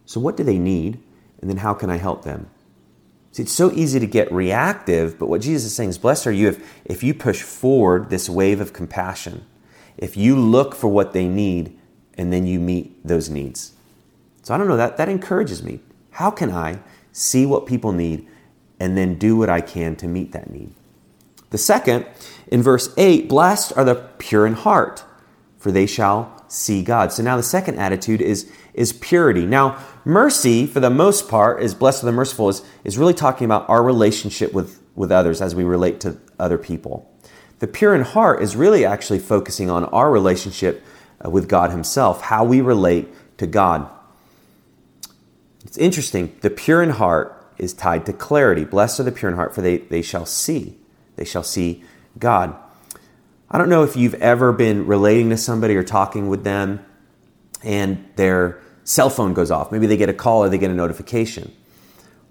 So, 0.05 0.19
what 0.19 0.35
do 0.35 0.43
they 0.43 0.59
need? 0.59 1.01
And 1.39 1.49
then 1.49 1.57
how 1.57 1.73
can 1.73 1.89
I 1.89 1.97
help 1.97 2.23
them? 2.23 2.49
See, 3.31 3.43
it's 3.43 3.53
so 3.53 3.71
easy 3.71 3.99
to 3.99 4.05
get 4.05 4.31
reactive, 4.31 5.17
but 5.17 5.29
what 5.29 5.41
Jesus 5.41 5.65
is 5.65 5.75
saying 5.75 5.89
is, 5.89 5.97
blessed 5.97 6.27
are 6.27 6.31
you 6.31 6.49
if, 6.49 6.81
if 6.85 7.01
you 7.03 7.13
push 7.13 7.41
forward 7.41 8.09
this 8.09 8.29
wave 8.29 8.59
of 8.59 8.73
compassion, 8.73 9.45
if 9.97 10.17
you 10.17 10.35
look 10.35 10.75
for 10.75 10.89
what 10.89 11.13
they 11.13 11.27
need 11.27 11.79
and 12.15 12.31
then 12.33 12.45
you 12.45 12.59
meet 12.59 13.05
those 13.07 13.29
needs. 13.29 13.73
So 14.43 14.53
I 14.53 14.57
don't 14.57 14.67
know, 14.67 14.77
that, 14.77 14.97
that 14.97 15.07
encourages 15.07 15.63
me. 15.63 15.79
How 16.11 16.29
can 16.29 16.51
I 16.51 16.79
see 17.11 17.45
what 17.45 17.65
people 17.65 17.91
need 17.91 18.27
and 18.79 18.97
then 18.97 19.15
do 19.15 19.37
what 19.37 19.49
I 19.49 19.61
can 19.61 19.95
to 19.97 20.07
meet 20.07 20.31
that 20.31 20.49
need? 20.49 20.73
The 21.51 21.57
second, 21.57 22.05
in 22.47 22.63
verse 22.63 22.93
8, 22.97 23.27
blessed 23.27 23.73
are 23.77 23.83
the 23.83 23.95
pure 24.17 24.47
in 24.47 24.53
heart, 24.53 25.03
for 25.57 25.71
they 25.71 25.85
shall 25.85 26.43
see 26.47 26.83
God. 26.83 27.11
So 27.11 27.23
now 27.23 27.37
the 27.37 27.43
second 27.43 27.77
attitude 27.77 28.21
is, 28.21 28.51
is 28.73 28.93
purity. 28.93 29.45
Now, 29.45 29.83
mercy, 30.05 30.65
for 30.65 30.79
the 30.79 30.89
most 30.89 31.29
part, 31.29 31.61
is 31.61 31.73
blessed 31.73 32.03
are 32.03 32.07
the 32.07 32.11
merciful, 32.11 32.49
is, 32.49 32.63
is 32.83 32.97
really 32.97 33.13
talking 33.13 33.45
about 33.45 33.69
our 33.69 33.83
relationship 33.83 34.53
with, 34.53 34.81
with 34.95 35.11
others 35.11 35.41
as 35.41 35.55
we 35.55 35.63
relate 35.63 35.99
to 36.01 36.17
other 36.39 36.57
people. 36.57 37.09
The 37.59 37.67
pure 37.67 37.93
in 37.93 38.01
heart 38.01 38.41
is 38.41 38.55
really 38.55 38.85
actually 38.85 39.19
focusing 39.19 39.69
on 39.69 39.85
our 39.85 40.09
relationship 40.09 40.83
uh, 41.23 41.29
with 41.29 41.47
God 41.47 41.71
Himself, 41.71 42.21
how 42.21 42.43
we 42.43 42.59
relate 42.59 43.07
to 43.37 43.45
God. 43.45 43.89
It's 45.65 45.77
interesting. 45.77 46.35
The 46.41 46.49
pure 46.49 46.81
in 46.81 46.91
heart 46.91 47.37
is 47.57 47.73
tied 47.73 48.05
to 48.07 48.13
clarity. 48.13 48.65
Blessed 48.65 48.99
are 48.99 49.03
the 49.03 49.11
pure 49.11 49.29
in 49.29 49.37
heart, 49.37 49.53
for 49.53 49.61
they, 49.61 49.77
they 49.77 50.01
shall 50.01 50.25
see. 50.25 50.77
They 51.15 51.25
shall 51.25 51.43
see 51.43 51.83
God. 52.17 52.55
I 53.49 53.57
don't 53.57 53.69
know 53.69 53.83
if 53.83 53.95
you've 53.95 54.15
ever 54.15 54.51
been 54.51 54.87
relating 54.87 55.29
to 55.29 55.37
somebody 55.37 55.75
or 55.75 55.83
talking 55.83 56.29
with 56.29 56.43
them 56.43 56.83
and 57.63 58.09
their 58.15 58.61
cell 58.83 59.09
phone 59.09 59.33
goes 59.33 59.51
off. 59.51 59.71
Maybe 59.71 59.87
they 59.87 59.97
get 59.97 60.09
a 60.09 60.13
call 60.13 60.43
or 60.43 60.49
they 60.49 60.57
get 60.57 60.71
a 60.71 60.73
notification. 60.73 61.51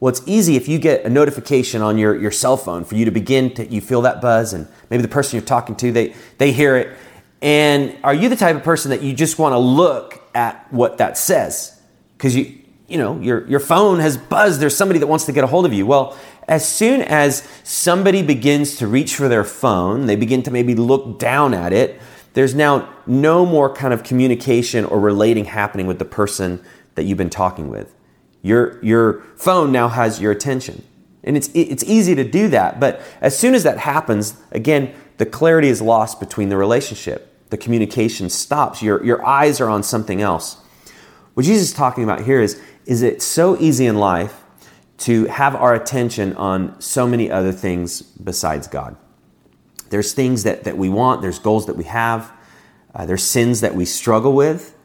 Well, 0.00 0.08
it's 0.08 0.22
easy 0.26 0.56
if 0.56 0.66
you 0.66 0.78
get 0.78 1.04
a 1.04 1.10
notification 1.10 1.82
on 1.82 1.98
your, 1.98 2.18
your 2.18 2.30
cell 2.30 2.56
phone 2.56 2.84
for 2.84 2.94
you 2.94 3.04
to 3.04 3.10
begin 3.10 3.52
to, 3.54 3.66
you 3.66 3.82
feel 3.82 4.02
that 4.02 4.22
buzz, 4.22 4.54
and 4.54 4.66
maybe 4.88 5.02
the 5.02 5.08
person 5.08 5.36
you're 5.36 5.46
talking 5.46 5.76
to, 5.76 5.92
they, 5.92 6.14
they 6.38 6.52
hear 6.52 6.76
it. 6.76 6.96
And 7.42 7.96
are 8.02 8.14
you 8.14 8.30
the 8.30 8.36
type 8.36 8.56
of 8.56 8.62
person 8.62 8.90
that 8.90 9.02
you 9.02 9.12
just 9.12 9.38
want 9.38 9.52
to 9.52 9.58
look 9.58 10.22
at 10.34 10.72
what 10.72 10.98
that 10.98 11.18
says? 11.18 11.78
Because 12.16 12.34
you, 12.34 12.59
you 12.90 12.98
know, 12.98 13.18
your, 13.20 13.46
your 13.46 13.60
phone 13.60 14.00
has 14.00 14.16
buzzed, 14.16 14.60
there's 14.60 14.76
somebody 14.76 14.98
that 14.98 15.06
wants 15.06 15.26
to 15.26 15.32
get 15.32 15.44
a 15.44 15.46
hold 15.46 15.64
of 15.64 15.72
you. 15.72 15.86
Well, 15.86 16.18
as 16.48 16.66
soon 16.66 17.02
as 17.02 17.46
somebody 17.62 18.22
begins 18.22 18.76
to 18.76 18.86
reach 18.86 19.14
for 19.14 19.28
their 19.28 19.44
phone, 19.44 20.06
they 20.06 20.16
begin 20.16 20.42
to 20.42 20.50
maybe 20.50 20.74
look 20.74 21.18
down 21.18 21.54
at 21.54 21.72
it, 21.72 22.00
there's 22.32 22.54
now 22.54 22.92
no 23.06 23.46
more 23.46 23.72
kind 23.74 23.92
of 23.94 24.02
communication 24.02 24.84
or 24.84 25.00
relating 25.00 25.44
happening 25.46 25.86
with 25.86 25.98
the 25.98 26.04
person 26.04 26.62
that 26.94 27.04
you've 27.04 27.18
been 27.18 27.30
talking 27.30 27.68
with. 27.68 27.94
Your, 28.42 28.82
your 28.84 29.20
phone 29.36 29.72
now 29.72 29.88
has 29.88 30.20
your 30.20 30.32
attention. 30.32 30.84
And 31.22 31.36
it's, 31.36 31.50
it's 31.54 31.84
easy 31.84 32.14
to 32.14 32.24
do 32.24 32.48
that, 32.48 32.80
but 32.80 33.02
as 33.20 33.38
soon 33.38 33.54
as 33.54 33.62
that 33.64 33.78
happens, 33.78 34.34
again, 34.52 34.94
the 35.18 35.26
clarity 35.26 35.68
is 35.68 35.82
lost 35.82 36.18
between 36.18 36.48
the 36.48 36.56
relationship. 36.56 37.26
The 37.50 37.58
communication 37.58 38.30
stops. 38.30 38.82
Your, 38.82 39.04
your 39.04 39.24
eyes 39.26 39.60
are 39.60 39.68
on 39.68 39.82
something 39.82 40.22
else. 40.22 40.56
What 41.34 41.44
Jesus 41.44 41.68
is 41.68 41.74
talking 41.74 42.04
about 42.04 42.22
here 42.22 42.40
is, 42.40 42.60
is 42.86 43.02
it 43.02 43.22
so 43.22 43.58
easy 43.58 43.86
in 43.86 43.96
life 43.96 44.40
to 45.00 45.24
have 45.26 45.56
our 45.56 45.74
attention 45.74 46.34
on 46.34 46.78
so 46.80 47.06
many 47.06 47.30
other 47.30 47.52
things 47.52 48.02
besides 48.02 48.68
God. 48.68 48.96
There's 49.88 50.12
things 50.12 50.42
that, 50.42 50.64
that 50.64 50.76
we 50.76 50.88
want, 50.88 51.22
there's 51.22 51.38
goals 51.38 51.66
that 51.66 51.76
we 51.76 51.84
have, 51.84 52.30
uh, 52.94 53.06
there's 53.06 53.22
sins 53.22 53.62
that 53.62 53.74
we 53.74 53.86
struggle 53.86 54.34
with, 54.34 54.76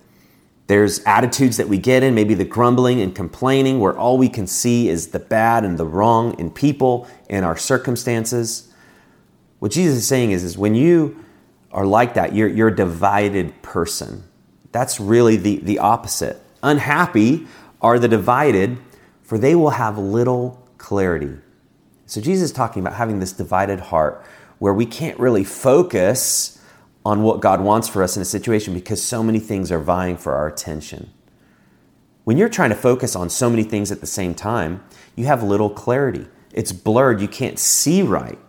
there's 0.68 1.04
attitudes 1.04 1.58
that 1.58 1.68
we 1.68 1.78
get 1.78 2.02
in, 2.02 2.16
maybe 2.16 2.34
the 2.34 2.46
grumbling 2.46 3.02
and 3.02 3.14
complaining, 3.14 3.80
where 3.80 3.96
all 3.96 4.18
we 4.18 4.30
can 4.30 4.48
see 4.48 4.88
is 4.88 5.10
the 5.10 5.20
bad 5.20 5.64
and 5.66 5.78
the 5.78 5.86
wrong 5.86 6.40
in 6.40 6.50
people 6.50 7.08
and 7.30 7.46
our 7.46 7.58
circumstances. 7.58 8.74
What 9.60 9.74
Jesus 9.74 9.98
is 9.98 10.08
saying 10.08 10.32
is, 10.32 10.44
is 10.44 10.58
when 10.58 10.76
you 10.76 11.24
are 11.72 11.86
like 11.86 12.14
that, 12.14 12.34
you're, 12.34 12.48
you're 12.48 12.70
a 12.70 12.76
divided 12.76 13.62
person. 13.62 14.24
That's 14.72 15.00
really 15.00 15.36
the, 15.36 15.58
the 15.58 15.80
opposite. 15.80 16.42
Unhappy 16.64 17.48
are 17.86 18.00
the 18.00 18.08
divided 18.08 18.80
for 19.22 19.38
they 19.38 19.54
will 19.54 19.70
have 19.70 19.96
little 19.96 20.68
clarity. 20.80 21.38
So 22.08 22.20
Jesus 22.20 22.50
is 22.50 22.52
talking 22.52 22.82
about 22.82 22.96
having 22.96 23.20
this 23.20 23.32
divided 23.32 23.80
heart 23.80 24.26
where 24.58 24.74
we 24.74 24.88
can't 24.88 25.20
really 25.20 25.44
focus 25.44 26.60
on 27.06 27.22
what 27.22 27.42
God 27.42 27.62
wants 27.62 27.88
for 27.88 28.02
us 28.02 28.16
in 28.16 28.24
a 28.24 28.26
situation 28.26 28.74
because 28.74 29.04
so 29.04 29.22
many 29.22 29.38
things 29.38 29.72
are 29.72 29.80
vying 29.80 30.18
for 30.18 30.34
our 30.34 30.48
attention. 30.48 31.12
When 32.24 32.38
you're 32.38 32.50
trying 32.50 32.72
to 32.72 32.76
focus 32.76 33.16
on 33.16 33.30
so 33.30 33.52
many 33.52 33.64
things 33.64 33.92
at 33.92 34.02
the 34.02 34.08
same 34.08 34.34
time, 34.34 34.84
you 35.16 35.26
have 35.26 35.44
little 35.44 35.70
clarity. 35.70 36.26
it's 36.54 36.72
blurred, 36.72 37.22
you 37.22 37.28
can't 37.28 37.60
see 37.60 38.02
right. 38.02 38.40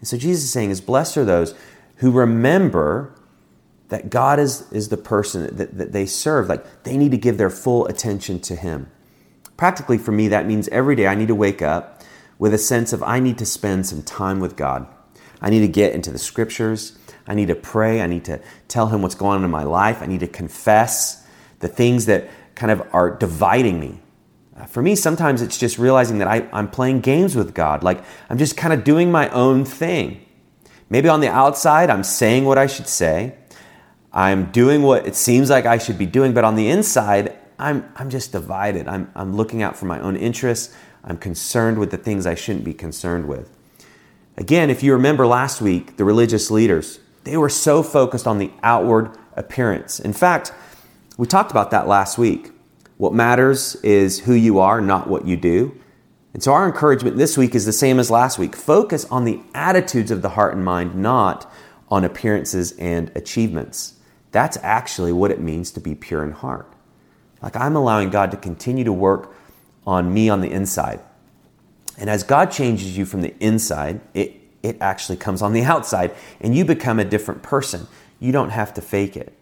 And 0.00 0.08
so 0.08 0.16
Jesus 0.16 0.42
is 0.44 0.52
saying 0.52 0.70
is 0.70 0.80
blessed 0.80 1.16
are 1.18 1.24
those 1.24 1.54
who 1.96 2.10
remember 2.10 3.14
that 3.92 4.08
God 4.08 4.40
is, 4.40 4.64
is 4.72 4.88
the 4.88 4.96
person 4.96 5.54
that, 5.54 5.76
that 5.76 5.92
they 5.92 6.06
serve. 6.06 6.48
Like 6.48 6.82
they 6.84 6.96
need 6.96 7.10
to 7.10 7.18
give 7.18 7.36
their 7.36 7.50
full 7.50 7.86
attention 7.88 8.40
to 8.40 8.56
Him. 8.56 8.90
Practically 9.58 9.98
for 9.98 10.12
me, 10.12 10.28
that 10.28 10.46
means 10.46 10.66
every 10.68 10.96
day 10.96 11.06
I 11.06 11.14
need 11.14 11.28
to 11.28 11.34
wake 11.34 11.60
up 11.60 12.02
with 12.38 12.54
a 12.54 12.58
sense 12.58 12.94
of 12.94 13.02
I 13.02 13.20
need 13.20 13.36
to 13.36 13.44
spend 13.44 13.86
some 13.86 14.02
time 14.02 14.40
with 14.40 14.56
God. 14.56 14.86
I 15.42 15.50
need 15.50 15.60
to 15.60 15.68
get 15.68 15.92
into 15.92 16.10
the 16.10 16.18
scriptures. 16.18 16.98
I 17.26 17.34
need 17.34 17.48
to 17.48 17.54
pray. 17.54 18.00
I 18.00 18.06
need 18.06 18.24
to 18.24 18.40
tell 18.66 18.88
Him 18.88 19.02
what's 19.02 19.14
going 19.14 19.40
on 19.40 19.44
in 19.44 19.50
my 19.50 19.64
life. 19.64 20.00
I 20.00 20.06
need 20.06 20.20
to 20.20 20.26
confess 20.26 21.26
the 21.58 21.68
things 21.68 22.06
that 22.06 22.30
kind 22.54 22.72
of 22.72 22.82
are 22.94 23.10
dividing 23.10 23.78
me. 23.78 24.00
Uh, 24.56 24.64
for 24.64 24.82
me, 24.82 24.96
sometimes 24.96 25.42
it's 25.42 25.58
just 25.58 25.78
realizing 25.78 26.16
that 26.18 26.28
I, 26.28 26.48
I'm 26.50 26.70
playing 26.70 27.00
games 27.02 27.36
with 27.36 27.52
God. 27.52 27.84
Like 27.84 28.02
I'm 28.30 28.38
just 28.38 28.56
kind 28.56 28.72
of 28.72 28.84
doing 28.84 29.12
my 29.12 29.28
own 29.28 29.66
thing. 29.66 30.24
Maybe 30.88 31.10
on 31.10 31.20
the 31.20 31.28
outside, 31.28 31.90
I'm 31.90 32.04
saying 32.04 32.46
what 32.46 32.56
I 32.56 32.66
should 32.66 32.88
say. 32.88 33.34
I'm 34.12 34.50
doing 34.52 34.82
what 34.82 35.06
it 35.06 35.16
seems 35.16 35.48
like 35.50 35.64
I 35.64 35.78
should 35.78 35.98
be 35.98 36.06
doing, 36.06 36.34
but 36.34 36.44
on 36.44 36.54
the 36.54 36.68
inside, 36.68 37.36
I'm, 37.58 37.90
I'm 37.96 38.10
just 38.10 38.32
divided. 38.32 38.88
I'm, 38.88 39.10
I'm 39.14 39.34
looking 39.34 39.62
out 39.62 39.76
for 39.76 39.86
my 39.86 40.00
own 40.00 40.16
interests. 40.16 40.74
I'm 41.04 41.16
concerned 41.16 41.78
with 41.78 41.90
the 41.90 41.96
things 41.96 42.26
I 42.26 42.34
shouldn't 42.34 42.64
be 42.64 42.74
concerned 42.74 43.26
with. 43.26 43.50
Again, 44.36 44.70
if 44.70 44.82
you 44.82 44.92
remember 44.92 45.26
last 45.26 45.60
week, 45.60 45.96
the 45.96 46.04
religious 46.04 46.50
leaders, 46.50 47.00
they 47.24 47.36
were 47.36 47.48
so 47.48 47.82
focused 47.82 48.26
on 48.26 48.38
the 48.38 48.50
outward 48.62 49.16
appearance. 49.36 50.00
In 50.00 50.12
fact, 50.12 50.52
we 51.16 51.26
talked 51.26 51.50
about 51.50 51.70
that 51.70 51.86
last 51.86 52.18
week. 52.18 52.50
What 52.96 53.14
matters 53.14 53.76
is 53.76 54.20
who 54.20 54.34
you 54.34 54.58
are, 54.58 54.80
not 54.80 55.08
what 55.08 55.26
you 55.26 55.36
do. 55.36 55.78
And 56.34 56.42
so 56.42 56.52
our 56.52 56.66
encouragement 56.66 57.16
this 57.16 57.36
week 57.36 57.54
is 57.54 57.66
the 57.66 57.72
same 57.72 57.98
as 57.98 58.10
last 58.10 58.38
week. 58.38 58.56
Focus 58.56 59.04
on 59.06 59.24
the 59.24 59.40
attitudes 59.54 60.10
of 60.10 60.22
the 60.22 60.30
heart 60.30 60.54
and 60.54 60.64
mind, 60.64 60.94
not 60.94 61.50
on 61.90 62.04
appearances 62.04 62.72
and 62.78 63.12
achievements. 63.14 63.91
That's 64.32 64.58
actually 64.62 65.12
what 65.12 65.30
it 65.30 65.40
means 65.40 65.70
to 65.72 65.80
be 65.80 65.94
pure 65.94 66.24
in 66.24 66.32
heart. 66.32 66.72
Like 67.42 67.56
I'm 67.56 67.76
allowing 67.76 68.10
God 68.10 68.30
to 68.30 68.36
continue 68.36 68.84
to 68.84 68.92
work 68.92 69.34
on 69.86 70.12
me 70.12 70.28
on 70.28 70.40
the 70.40 70.50
inside. 70.50 71.00
And 71.98 72.08
as 72.08 72.22
God 72.22 72.50
changes 72.50 72.96
you 72.96 73.04
from 73.04 73.20
the 73.20 73.34
inside, 73.38 74.00
it, 74.14 74.40
it 74.62 74.78
actually 74.80 75.18
comes 75.18 75.42
on 75.42 75.52
the 75.52 75.62
outside 75.64 76.14
and 76.40 76.56
you 76.56 76.64
become 76.64 76.98
a 76.98 77.04
different 77.04 77.42
person. 77.42 77.86
You 78.18 78.32
don't 78.32 78.50
have 78.50 78.74
to 78.74 78.80
fake 78.80 79.16
it. 79.16 79.32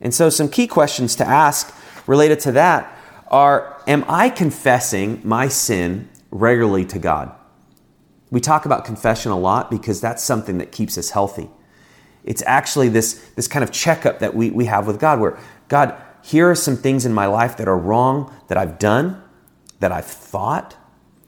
And 0.00 0.12
so, 0.12 0.28
some 0.30 0.48
key 0.48 0.66
questions 0.66 1.14
to 1.16 1.26
ask 1.26 1.72
related 2.06 2.40
to 2.40 2.52
that 2.52 2.98
are 3.28 3.80
Am 3.86 4.04
I 4.08 4.28
confessing 4.28 5.20
my 5.24 5.48
sin 5.48 6.08
regularly 6.30 6.84
to 6.86 6.98
God? 6.98 7.32
We 8.30 8.40
talk 8.40 8.66
about 8.66 8.84
confession 8.84 9.30
a 9.30 9.38
lot 9.38 9.70
because 9.70 10.00
that's 10.00 10.22
something 10.22 10.58
that 10.58 10.72
keeps 10.72 10.98
us 10.98 11.10
healthy. 11.10 11.48
It's 12.24 12.42
actually 12.46 12.88
this, 12.88 13.14
this 13.34 13.48
kind 13.48 13.64
of 13.64 13.72
checkup 13.72 14.20
that 14.20 14.34
we, 14.34 14.50
we 14.50 14.66
have 14.66 14.86
with 14.86 15.00
God 15.00 15.20
where, 15.20 15.38
God, 15.68 16.00
here 16.22 16.50
are 16.50 16.54
some 16.54 16.76
things 16.76 17.04
in 17.04 17.12
my 17.12 17.26
life 17.26 17.56
that 17.56 17.68
are 17.68 17.76
wrong 17.76 18.32
that 18.48 18.56
I've 18.56 18.78
done, 18.78 19.22
that 19.80 19.90
I've 19.90 20.06
thought. 20.06 20.76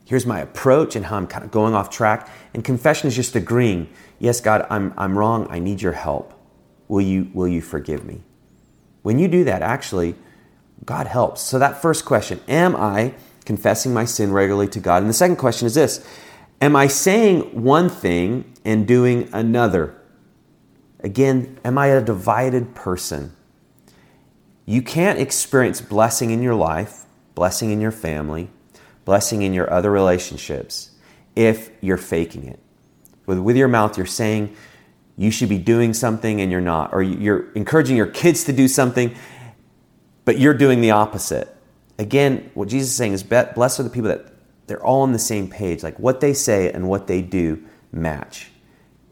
Here's 0.05 0.25
my 0.25 0.39
approach 0.39 0.95
and 0.95 1.05
how 1.05 1.17
I'm 1.17 1.27
kind 1.27 1.43
of 1.43 1.51
going 1.51 1.73
off 1.73 1.89
track. 1.89 2.29
And 2.53 2.63
confession 2.63 3.07
is 3.07 3.15
just 3.15 3.35
agreeing, 3.35 3.89
yes, 4.19 4.39
God, 4.39 4.65
I'm, 4.69 4.93
I'm 4.97 5.17
wrong. 5.17 5.47
I 5.49 5.59
need 5.59 5.81
your 5.81 5.93
help. 5.93 6.33
Will 6.87 7.01
you, 7.01 7.29
will 7.33 7.47
you 7.47 7.61
forgive 7.61 8.05
me? 8.05 8.21
When 9.01 9.19
you 9.19 9.27
do 9.27 9.43
that, 9.43 9.61
actually, 9.61 10.15
God 10.85 11.07
helps. 11.07 11.41
So, 11.41 11.59
that 11.59 11.81
first 11.81 12.05
question 12.05 12.39
Am 12.47 12.75
I 12.75 13.13
confessing 13.45 13.93
my 13.93 14.05
sin 14.05 14.31
regularly 14.31 14.67
to 14.69 14.79
God? 14.79 15.01
And 15.01 15.09
the 15.09 15.13
second 15.13 15.37
question 15.37 15.65
is 15.65 15.75
this 15.75 16.05
Am 16.61 16.75
I 16.75 16.87
saying 16.87 17.63
one 17.63 17.89
thing 17.89 18.53
and 18.63 18.87
doing 18.87 19.29
another? 19.33 19.94
Again, 21.05 21.59
am 21.63 21.77
I 21.77 21.87
a 21.87 22.01
divided 22.01 22.73
person? 22.73 23.35
You 24.65 24.81
can't 24.81 25.19
experience 25.19 25.79
blessing 25.79 26.31
in 26.31 26.41
your 26.41 26.55
life, 26.55 27.05
blessing 27.35 27.69
in 27.69 27.79
your 27.79 27.91
family, 27.91 28.49
blessing 29.05 29.43
in 29.43 29.53
your 29.53 29.71
other 29.71 29.91
relationships 29.91 30.89
if 31.35 31.69
you're 31.79 31.97
faking 31.97 32.45
it. 32.45 32.59
With, 33.27 33.37
with 33.37 33.55
your 33.55 33.67
mouth, 33.67 33.97
you're 33.97 34.07
saying 34.07 34.55
you 35.15 35.29
should 35.29 35.47
be 35.47 35.59
doing 35.59 35.93
something 35.93 36.41
and 36.41 36.51
you're 36.51 36.59
not, 36.59 36.91
or 36.91 37.03
you're 37.03 37.51
encouraging 37.51 37.95
your 37.95 38.07
kids 38.07 38.45
to 38.45 38.51
do 38.51 38.67
something, 38.67 39.13
but 40.25 40.39
you're 40.39 40.55
doing 40.55 40.81
the 40.81 40.89
opposite. 40.89 41.55
Again, 41.99 42.49
what 42.55 42.67
Jesus 42.67 42.89
is 42.89 42.95
saying 42.95 43.13
is 43.13 43.21
blessed 43.21 43.79
are 43.79 43.83
the 43.83 43.91
people 43.91 44.09
that 44.09 44.33
they're 44.65 44.83
all 44.83 45.03
on 45.03 45.11
the 45.11 45.19
same 45.19 45.51
page. 45.51 45.83
Like 45.83 45.99
what 45.99 46.19
they 46.19 46.33
say 46.33 46.71
and 46.71 46.89
what 46.89 47.05
they 47.05 47.21
do 47.21 47.63
match. 47.91 48.49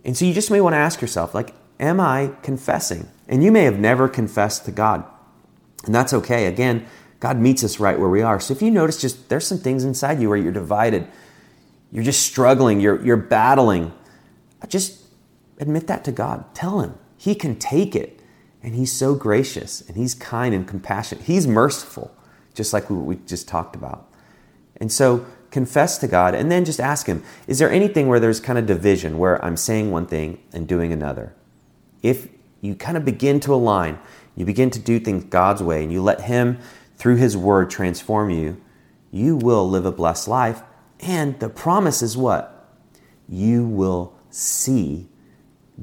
And 0.03 0.17
so 0.17 0.25
you 0.25 0.33
just 0.33 0.49
may 0.49 0.59
want 0.59 0.73
to 0.73 0.77
ask 0.77 0.99
yourself, 0.99 1.35
like, 1.35 1.53
am 1.83 1.99
I 1.99 2.31
confessing? 2.41 3.07
And 3.27 3.43
you 3.43 3.51
may 3.51 3.63
have 3.63 3.79
never 3.79 4.07
confessed 4.07 4.65
to 4.65 4.71
God. 4.71 5.03
And 5.85 5.93
that's 5.93 6.13
okay. 6.13 6.45
Again, 6.45 6.85
God 7.19 7.37
meets 7.37 7.63
us 7.63 7.79
right 7.79 7.99
where 7.99 8.09
we 8.09 8.21
are. 8.21 8.39
So 8.39 8.53
if 8.53 8.61
you 8.61 8.71
notice 8.71 8.99
just 8.99 9.29
there's 9.29 9.45
some 9.45 9.57
things 9.57 9.83
inside 9.83 10.19
you 10.19 10.29
where 10.29 10.37
you're 10.37 10.51
divided, 10.51 11.07
you're 11.91 12.03
just 12.03 12.25
struggling, 12.25 12.79
you're, 12.79 13.03
you're 13.03 13.17
battling, 13.17 13.93
just 14.67 15.03
admit 15.59 15.87
that 15.87 16.03
to 16.05 16.11
God. 16.11 16.53
Tell 16.55 16.79
Him. 16.79 16.95
He 17.17 17.35
can 17.35 17.55
take 17.57 17.95
it. 17.95 18.19
And 18.61 18.75
He's 18.75 18.91
so 18.91 19.13
gracious 19.13 19.81
and 19.81 19.97
He's 19.97 20.15
kind 20.15 20.55
and 20.55 20.67
compassionate. 20.67 21.25
He's 21.25 21.45
merciful, 21.45 22.15
just 22.53 22.71
like 22.71 22.89
we 22.89 23.17
just 23.27 23.47
talked 23.47 23.75
about. 23.75 24.09
And 24.77 24.91
so 24.91 25.25
confess 25.51 25.97
to 25.99 26.07
God 26.07 26.33
and 26.33 26.51
then 26.51 26.65
just 26.65 26.79
ask 26.79 27.07
Him, 27.07 27.23
is 27.45 27.59
there 27.59 27.69
anything 27.69 28.07
where 28.07 28.19
there's 28.19 28.39
kind 28.39 28.57
of 28.57 28.65
division, 28.65 29.17
where 29.17 29.43
I'm 29.43 29.57
saying 29.57 29.91
one 29.91 30.05
thing 30.05 30.41
and 30.53 30.67
doing 30.67 30.93
another? 30.93 31.33
If 32.03 32.27
you 32.61 32.75
kind 32.75 32.97
of 32.97 33.03
begin 33.03 33.39
to 33.41 33.53
align, 33.53 33.97
you 34.35 34.45
begin 34.45 34.69
to 34.71 34.79
do 34.79 34.99
things 34.99 35.23
God's 35.23 35.63
way, 35.63 35.83
and 35.83 35.91
you 35.91 36.03
let 36.03 36.21
Him, 36.21 36.59
through 36.97 37.15
His 37.15 37.35
Word, 37.35 37.69
transform 37.69 38.29
you, 38.29 38.61
you 39.09 39.35
will 39.35 39.67
live 39.67 39.85
a 39.85 39.91
blessed 39.91 40.27
life. 40.27 40.61
And 40.99 41.39
the 41.39 41.49
promise 41.49 42.01
is 42.01 42.15
what? 42.15 42.69
You 43.27 43.65
will 43.65 44.15
see 44.29 45.07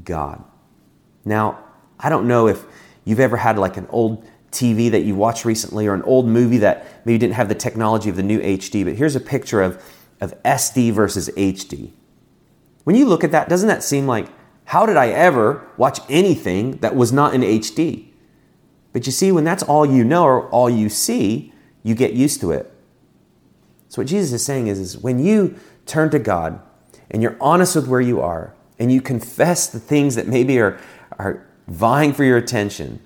God. 0.05 0.45
Now, 1.25 1.65
I 1.99 2.09
don't 2.09 2.27
know 2.27 2.49
if 2.49 2.65
you've 3.05 3.21
ever 3.21 3.37
had 3.37 3.59
like 3.59 3.77
an 3.77 3.87
old 3.91 4.27
TV 4.51 4.91
that 4.91 5.03
you 5.03 5.15
watched 5.15 5.45
recently 5.45 5.87
or 5.87 5.95
an 5.95 6.03
old 6.03 6.27
movie 6.27 6.59
that 6.59 7.07
maybe 7.07 7.19
didn't 7.19 7.35
have 7.35 7.49
the 7.49 7.55
technology 7.55 8.11
of 8.11 8.17
the 8.17 8.23
new 8.23 8.41
HD, 8.41 8.85
but 8.85 8.95
here's 8.95 9.15
a 9.15 9.21
picture 9.21 9.63
of, 9.63 9.83
of 10.21 10.35
SD 10.43 10.93
versus 10.93 11.31
HD. 11.37 11.93
When 12.85 12.97
you 12.97 13.07
look 13.07 13.23
at 13.23 13.31
that, 13.31 13.49
doesn't 13.49 13.69
that 13.69 13.85
seem 13.85 14.07
like, 14.07 14.27
how 14.71 14.87
did 14.87 14.97
I 14.97 15.09
ever 15.09 15.67
watch 15.77 15.99
anything 16.09 16.77
that 16.77 16.95
was 16.95 17.13
not 17.13 17.35
in 17.35 17.41
HD? 17.41 18.07
But 18.93 19.05
you 19.05 19.11
see, 19.11 19.33
when 19.33 19.43
that's 19.43 19.65
all 19.65 19.85
you 19.85 20.05
know 20.05 20.23
or 20.23 20.49
all 20.51 20.71
you 20.71 20.89
see, 20.89 21.53
you 21.83 21.97
get 21.97 22.13
used 22.13 22.41
to 22.43 22.53
it. 22.53 22.73
So 23.89 24.01
what 24.01 24.07
Jesus 24.07 24.33
is 24.33 24.45
saying 24.45 24.69
is, 24.69 24.79
is 24.79 24.97
when 24.97 25.19
you 25.19 25.57
turn 25.87 26.11
to 26.11 26.21
God 26.21 26.61
and 27.11 27.21
you're 27.21 27.37
honest 27.41 27.75
with 27.75 27.89
where 27.89 28.01
you 28.01 28.21
are 28.21 28.55
and 28.79 28.93
you 28.93 29.01
confess 29.01 29.67
the 29.67 29.81
things 29.81 30.15
that 30.15 30.29
maybe 30.29 30.61
are, 30.61 30.79
are 31.19 31.45
vying 31.67 32.13
for 32.13 32.23
your 32.23 32.37
attention 32.37 33.01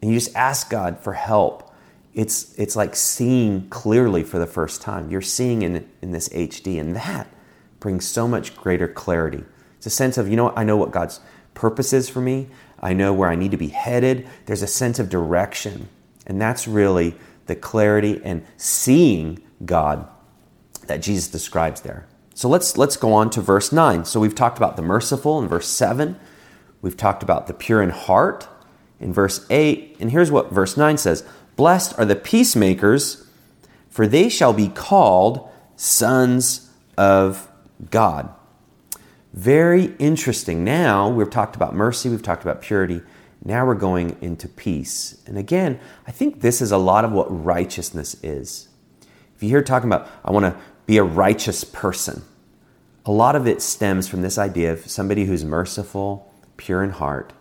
and 0.00 0.10
you 0.10 0.18
just 0.18 0.34
ask 0.34 0.70
God 0.70 0.98
for 0.98 1.12
help, 1.12 1.74
it's, 2.14 2.54
it's 2.54 2.74
like 2.74 2.96
seeing 2.96 3.68
clearly 3.68 4.24
for 4.24 4.38
the 4.38 4.46
first 4.46 4.80
time. 4.80 5.10
You're 5.10 5.20
seeing 5.20 5.60
in, 5.60 5.86
in 6.00 6.12
this 6.12 6.30
HD, 6.30 6.80
and 6.80 6.96
that 6.96 7.26
brings 7.80 8.06
so 8.06 8.26
much 8.26 8.56
greater 8.56 8.88
clarity. 8.88 9.44
It's 9.82 9.88
a 9.88 9.90
sense 9.90 10.16
of, 10.16 10.28
you 10.28 10.36
know 10.36 10.50
I 10.54 10.62
know 10.62 10.76
what 10.76 10.92
God's 10.92 11.18
purpose 11.54 11.92
is 11.92 12.08
for 12.08 12.20
me. 12.20 12.46
I 12.78 12.92
know 12.92 13.12
where 13.12 13.28
I 13.28 13.34
need 13.34 13.50
to 13.50 13.56
be 13.56 13.66
headed. 13.66 14.28
There's 14.46 14.62
a 14.62 14.68
sense 14.68 15.00
of 15.00 15.08
direction. 15.08 15.88
And 16.24 16.40
that's 16.40 16.68
really 16.68 17.16
the 17.46 17.56
clarity 17.56 18.20
and 18.22 18.46
seeing 18.56 19.42
God 19.66 20.08
that 20.86 21.02
Jesus 21.02 21.26
describes 21.26 21.80
there. 21.80 22.06
So 22.32 22.48
let's 22.48 22.78
let's 22.78 22.96
go 22.96 23.12
on 23.12 23.28
to 23.30 23.40
verse 23.40 23.72
9. 23.72 24.04
So 24.04 24.20
we've 24.20 24.36
talked 24.36 24.56
about 24.56 24.76
the 24.76 24.82
merciful 24.82 25.40
in 25.40 25.48
verse 25.48 25.66
7. 25.66 26.14
We've 26.80 26.96
talked 26.96 27.24
about 27.24 27.48
the 27.48 27.52
pure 27.52 27.82
in 27.82 27.90
heart 27.90 28.46
in 29.00 29.12
verse 29.12 29.44
8. 29.50 29.96
And 29.98 30.12
here's 30.12 30.30
what 30.30 30.52
verse 30.52 30.76
9 30.76 30.96
says 30.96 31.24
Blessed 31.56 31.98
are 31.98 32.04
the 32.04 32.14
peacemakers, 32.14 33.26
for 33.90 34.06
they 34.06 34.28
shall 34.28 34.52
be 34.52 34.68
called 34.68 35.50
sons 35.74 36.70
of 36.96 37.48
God. 37.90 38.32
Very 39.32 39.94
interesting. 39.98 40.62
Now 40.62 41.08
we've 41.08 41.30
talked 41.30 41.56
about 41.56 41.74
mercy, 41.74 42.08
we've 42.08 42.22
talked 42.22 42.42
about 42.42 42.60
purity. 42.60 43.00
Now 43.44 43.66
we're 43.66 43.74
going 43.74 44.16
into 44.20 44.46
peace. 44.46 45.20
And 45.26 45.36
again, 45.36 45.80
I 46.06 46.12
think 46.12 46.40
this 46.42 46.60
is 46.60 46.70
a 46.70 46.78
lot 46.78 47.04
of 47.04 47.12
what 47.12 47.26
righteousness 47.44 48.14
is. 48.22 48.68
If 49.34 49.42
you 49.42 49.48
hear 49.48 49.62
talking 49.62 49.88
about, 49.88 50.08
I 50.24 50.30
want 50.30 50.44
to 50.44 50.56
be 50.86 50.98
a 50.98 51.02
righteous 51.02 51.64
person, 51.64 52.22
a 53.04 53.10
lot 53.10 53.34
of 53.34 53.48
it 53.48 53.60
stems 53.60 54.06
from 54.06 54.22
this 54.22 54.38
idea 54.38 54.72
of 54.72 54.88
somebody 54.88 55.24
who's 55.24 55.44
merciful, 55.44 56.32
pure 56.56 56.84
in 56.84 56.90
heart, 56.90 57.32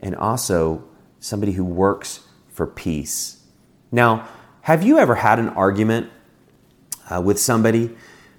and 0.00 0.16
also 0.16 0.84
somebody 1.20 1.52
who 1.52 1.64
works 1.64 2.20
for 2.48 2.66
peace. 2.66 3.44
Now, 3.92 4.28
have 4.62 4.82
you 4.82 4.98
ever 4.98 5.16
had 5.16 5.38
an 5.38 5.50
argument 5.50 6.10
uh, 7.08 7.20
with 7.20 7.38
somebody 7.38 7.94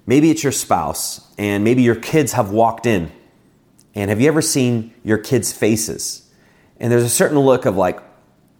maybe 0.06 0.30
it's 0.30 0.42
your 0.42 0.52
spouse, 0.52 1.20
and 1.36 1.64
maybe 1.64 1.82
your 1.82 1.96
kids 1.96 2.32
have 2.32 2.50
walked 2.50 2.86
in. 2.86 3.12
And 3.94 4.10
have 4.10 4.20
you 4.20 4.28
ever 4.28 4.42
seen 4.42 4.94
your 5.04 5.18
kids' 5.18 5.52
faces? 5.52 6.30
And 6.78 6.92
there's 6.92 7.02
a 7.02 7.08
certain 7.08 7.38
look 7.38 7.66
of 7.66 7.76
like 7.76 8.00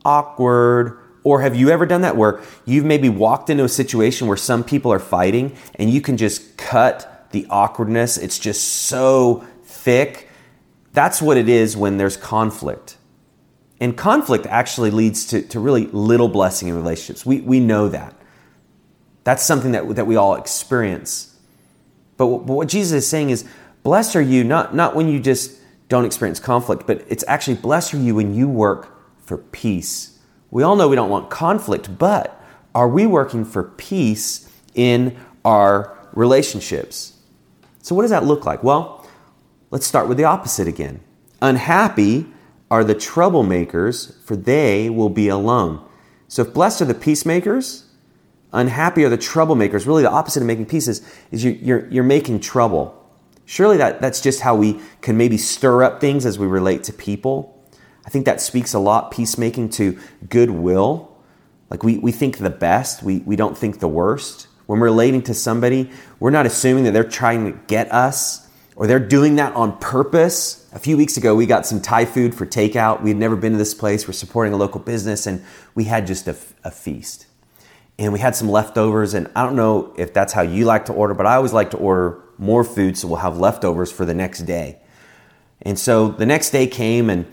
awkward, 0.05 0.99
or 1.23 1.41
have 1.41 1.57
you 1.57 1.71
ever 1.71 1.87
done 1.87 2.03
that 2.03 2.17
where 2.17 2.41
you've 2.65 2.85
maybe 2.85 3.09
walked 3.09 3.51
into 3.51 3.65
a 3.65 3.69
situation 3.69 4.29
where 4.29 4.37
some 4.37 4.65
people 4.65 4.93
are 4.93 4.99
fighting 4.99 5.57
and 5.75 5.91
you 5.91 6.01
can 6.01 6.17
just 6.17 6.57
cut 6.57 7.29
the 7.33 7.47
awkwardness? 7.51 8.17
It's 8.17 8.39
just 8.39 8.63
so 8.63 9.45
thick. 9.65 10.29
That's 10.93 11.21
what 11.21 11.37
it 11.37 11.49
is 11.49 11.77
when 11.77 11.99
there's 11.99 12.17
conflict. 12.17 12.97
And 13.81 13.97
conflict 13.97 14.47
actually 14.47 14.91
leads 14.91 15.27
to, 15.27 15.43
to 15.49 15.61
really 15.61 15.87
little 15.89 16.29
blessing 16.29 16.69
in 16.69 16.77
relationships. 16.77 17.27
We, 17.27 17.43
we 17.43 17.61
know 17.61 17.89
that. 17.89 18.15
That's 19.25 19.43
something 19.43 19.73
that, 19.73 19.97
that 19.97 20.07
we 20.07 20.17
all 20.17 20.37
experience. 20.37 21.36
But, 22.17 22.27
but 22.39 22.55
what 22.55 22.69
Jesus 22.69 23.05
is 23.05 23.09
saying 23.09 23.31
is, 23.31 23.45
blessed 23.83 24.17
are 24.17 24.23
you, 24.23 24.45
not, 24.45 24.75
not 24.75 24.95
when 24.95 25.09
you 25.09 25.21
just 25.21 25.59
don't 25.89 26.05
experience 26.05 26.41
conflict, 26.41 26.87
but 26.87 27.05
it's 27.09 27.25
actually 27.29 27.57
blessed 27.57 27.95
are 27.95 27.99
you 27.99 28.15
when 28.15 28.35
you 28.35 28.49
work 28.49 28.93
for 29.25 29.39
peace 29.39 30.17
we 30.51 30.63
all 30.63 30.77
know 30.77 30.89
we 30.89 30.97
don't 30.97 31.11
want 31.11 31.31
conflict, 31.31 31.99
but 31.99 32.43
are 32.75 32.89
we 32.89 33.07
working 33.07 33.45
for 33.45 33.63
peace 33.63 34.51
in 34.75 35.17
our 35.45 35.97
relationships? 36.13 37.15
So, 37.83 37.95
what 37.95 38.03
does 38.03 38.11
that 38.11 38.25
look 38.25 38.47
like? 38.47 38.63
Well, 38.63 39.07
let's 39.71 39.87
start 39.87 40.09
with 40.09 40.19
the 40.19 40.25
opposite 40.25 40.69
again. 40.69 41.01
Unhappy 41.43 42.27
are 42.71 42.85
the 42.85 42.95
troublemakers, 42.95 44.19
for 44.23 44.37
they 44.37 44.91
will 44.91 45.09
be 45.09 45.29
alone. 45.29 45.85
So, 46.29 46.43
if 46.43 46.55
blessed 46.55 46.83
are 46.83 46.87
the 46.87 46.95
peacemakers, 46.95 47.86
unhappy 48.57 49.05
are 49.05 49.09
the 49.09 49.19
troublemakers. 49.19 49.87
Really, 49.87 50.03
the 50.03 50.11
opposite 50.11 50.41
of 50.41 50.47
making 50.47 50.67
peace 50.67 50.89
is, 50.89 51.07
is 51.31 51.45
you, 51.45 51.53
you're, 51.53 51.87
you're 51.89 52.05
making 52.05 52.41
trouble. 52.41 53.03
Surely 53.45 53.77
that, 53.77 54.01
that's 54.01 54.21
just 54.21 54.41
how 54.41 54.57
we 54.57 54.81
can 55.01 55.17
maybe 55.17 55.39
stir 55.39 55.85
up 55.85 56.01
things 56.01 56.27
as 56.27 56.39
we 56.39 56.47
relate 56.47 56.83
to 56.85 56.93
people. 56.93 57.53
I 58.05 58.11
think 58.11 58.25
that 58.25 58.41
speaks 58.41 58.75
a 58.75 58.79
lot, 58.79 59.11
peacemaking, 59.11 59.71
to 59.71 59.99
goodwill. 60.29 61.17
Like 61.71 61.83
we, 61.83 61.99
we 61.99 62.13
think 62.13 62.39
the 62.39 62.51
best, 62.51 63.03
we, 63.03 63.19
we 63.21 63.37
don't 63.37 63.57
think 63.57 63.79
the 63.79 63.89
worst. 63.89 64.49
When 64.67 64.81
we're 64.81 64.87
relating 64.87 65.23
to 65.23 65.35
somebody, 65.35 65.91
we're 66.19 66.31
not 66.31 66.47
assuming 66.47 66.85
that 66.85 66.93
they're 66.93 67.05
trying 67.05 67.53
to 67.53 67.59
get 67.67 67.93
us 67.93 68.49
or 68.77 68.87
they're 68.87 69.01
doing 69.01 69.37
that 69.37 69.55
on 69.55 69.79
purpose. 69.79 70.69
A 70.73 70.79
few 70.79 70.97
weeks 70.97 71.17
ago, 71.17 71.35
we 71.35 71.47
got 71.47 71.67
some 71.67 71.81
Thai 71.81 72.05
food 72.05 72.35
for 72.35 72.47
takeout. 72.47 73.03
We 73.03 73.11
had 73.11 73.17
never 73.17 73.35
been 73.35 73.53
to 73.53 73.59
this 73.59 73.75
place. 73.75 74.07
We're 74.07 74.13
supporting 74.13 74.53
a 74.53 74.57
local 74.57 74.81
business, 74.81 75.27
and 75.27 75.43
we 75.75 75.85
had 75.85 76.07
just 76.07 76.29
a, 76.29 76.37
a 76.63 76.71
feast. 76.71 77.27
And 77.99 78.13
we 78.13 78.19
had 78.19 78.37
some 78.37 78.49
leftovers, 78.49 79.15
and 79.15 79.31
I 79.35 79.43
don't 79.43 79.57
know 79.57 79.95
if 79.97 80.13
that's 80.13 80.33
how 80.33 80.43
you 80.43 80.67
like 80.67 80.85
to 80.87 80.93
order, 80.93 81.15
but 81.15 81.27
I 81.27 81.37
always 81.37 81.55
like 81.55 81.71
to 81.71 81.79
order 81.79 82.21
more 82.37 82.63
food 82.63 82.99
so 82.99 83.09
we'll 83.09 83.19
have 83.19 83.39
leftovers 83.39 83.91
for 83.91 84.05
the 84.05 84.13
next 84.13 84.41
day. 84.41 84.79
And 85.63 85.79
so 85.79 86.09
the 86.09 86.27
next 86.27 86.51
day 86.51 86.67
came, 86.67 87.09
and 87.09 87.27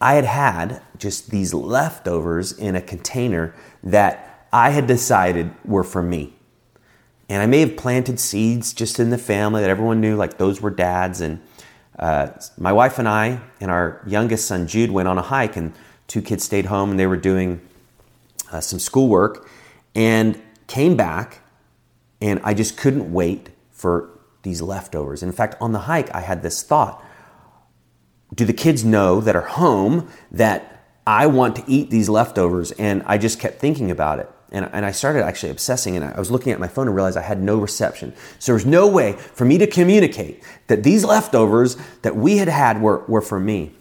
I 0.00 0.14
had 0.14 0.24
had 0.24 0.80
just 0.98 1.30
these 1.30 1.52
leftovers 1.52 2.52
in 2.52 2.74
a 2.76 2.80
container 2.80 3.54
that 3.82 4.46
I 4.52 4.70
had 4.70 4.86
decided 4.86 5.50
were 5.64 5.84
for 5.84 6.02
me. 6.02 6.32
And 7.28 7.42
I 7.42 7.46
may 7.46 7.60
have 7.60 7.76
planted 7.76 8.18
seeds 8.18 8.72
just 8.72 8.98
in 8.98 9.10
the 9.10 9.18
family 9.18 9.60
that 9.60 9.68
everyone 9.68 10.00
knew, 10.00 10.16
like 10.16 10.38
those 10.38 10.62
were 10.62 10.70
dad's. 10.70 11.20
And 11.20 11.42
uh, 11.98 12.28
my 12.56 12.72
wife 12.72 12.98
and 12.98 13.08
I 13.08 13.40
and 13.60 13.70
our 13.70 14.02
youngest 14.06 14.46
son 14.46 14.66
Jude 14.66 14.90
went 14.90 15.08
on 15.08 15.18
a 15.18 15.22
hike, 15.22 15.56
and 15.56 15.74
two 16.06 16.22
kids 16.22 16.44
stayed 16.44 16.66
home 16.66 16.90
and 16.90 16.98
they 16.98 17.06
were 17.06 17.16
doing 17.16 17.60
uh, 18.52 18.60
some 18.60 18.78
schoolwork 18.78 19.48
and 19.96 20.40
came 20.68 20.96
back. 20.96 21.40
And 22.20 22.40
I 22.44 22.54
just 22.54 22.76
couldn't 22.76 23.12
wait 23.12 23.50
for 23.72 24.10
these 24.42 24.62
leftovers. 24.62 25.24
In 25.24 25.32
fact, 25.32 25.56
on 25.60 25.72
the 25.72 25.80
hike, 25.80 26.14
I 26.14 26.20
had 26.20 26.42
this 26.42 26.62
thought 26.62 27.02
do 28.34 28.44
the 28.44 28.52
kids 28.52 28.84
know 28.84 29.20
that 29.20 29.36
are 29.36 29.42
home 29.42 30.08
that 30.32 30.84
I 31.06 31.26
want 31.26 31.56
to 31.56 31.64
eat 31.66 31.90
these 31.90 32.08
leftovers? 32.08 32.72
And 32.72 33.02
I 33.06 33.18
just 33.18 33.38
kept 33.38 33.60
thinking 33.60 33.90
about 33.90 34.18
it. 34.18 34.30
And, 34.52 34.68
and 34.72 34.86
I 34.86 34.92
started 34.92 35.24
actually 35.24 35.50
obsessing, 35.50 35.96
and 35.96 36.04
I 36.04 36.18
was 36.18 36.30
looking 36.30 36.52
at 36.52 36.60
my 36.60 36.68
phone 36.68 36.86
and 36.86 36.94
realized 36.94 37.16
I 37.16 37.22
had 37.22 37.42
no 37.42 37.58
reception. 37.58 38.14
So 38.38 38.52
there 38.52 38.54
was 38.54 38.66
no 38.66 38.86
way 38.86 39.12
for 39.12 39.44
me 39.44 39.58
to 39.58 39.66
communicate 39.66 40.42
that 40.68 40.82
these 40.82 41.04
leftovers 41.04 41.76
that 42.02 42.16
we 42.16 42.36
had 42.36 42.48
had 42.48 42.80
were, 42.80 43.04
were 43.06 43.20
for 43.20 43.40
me. 43.40 43.72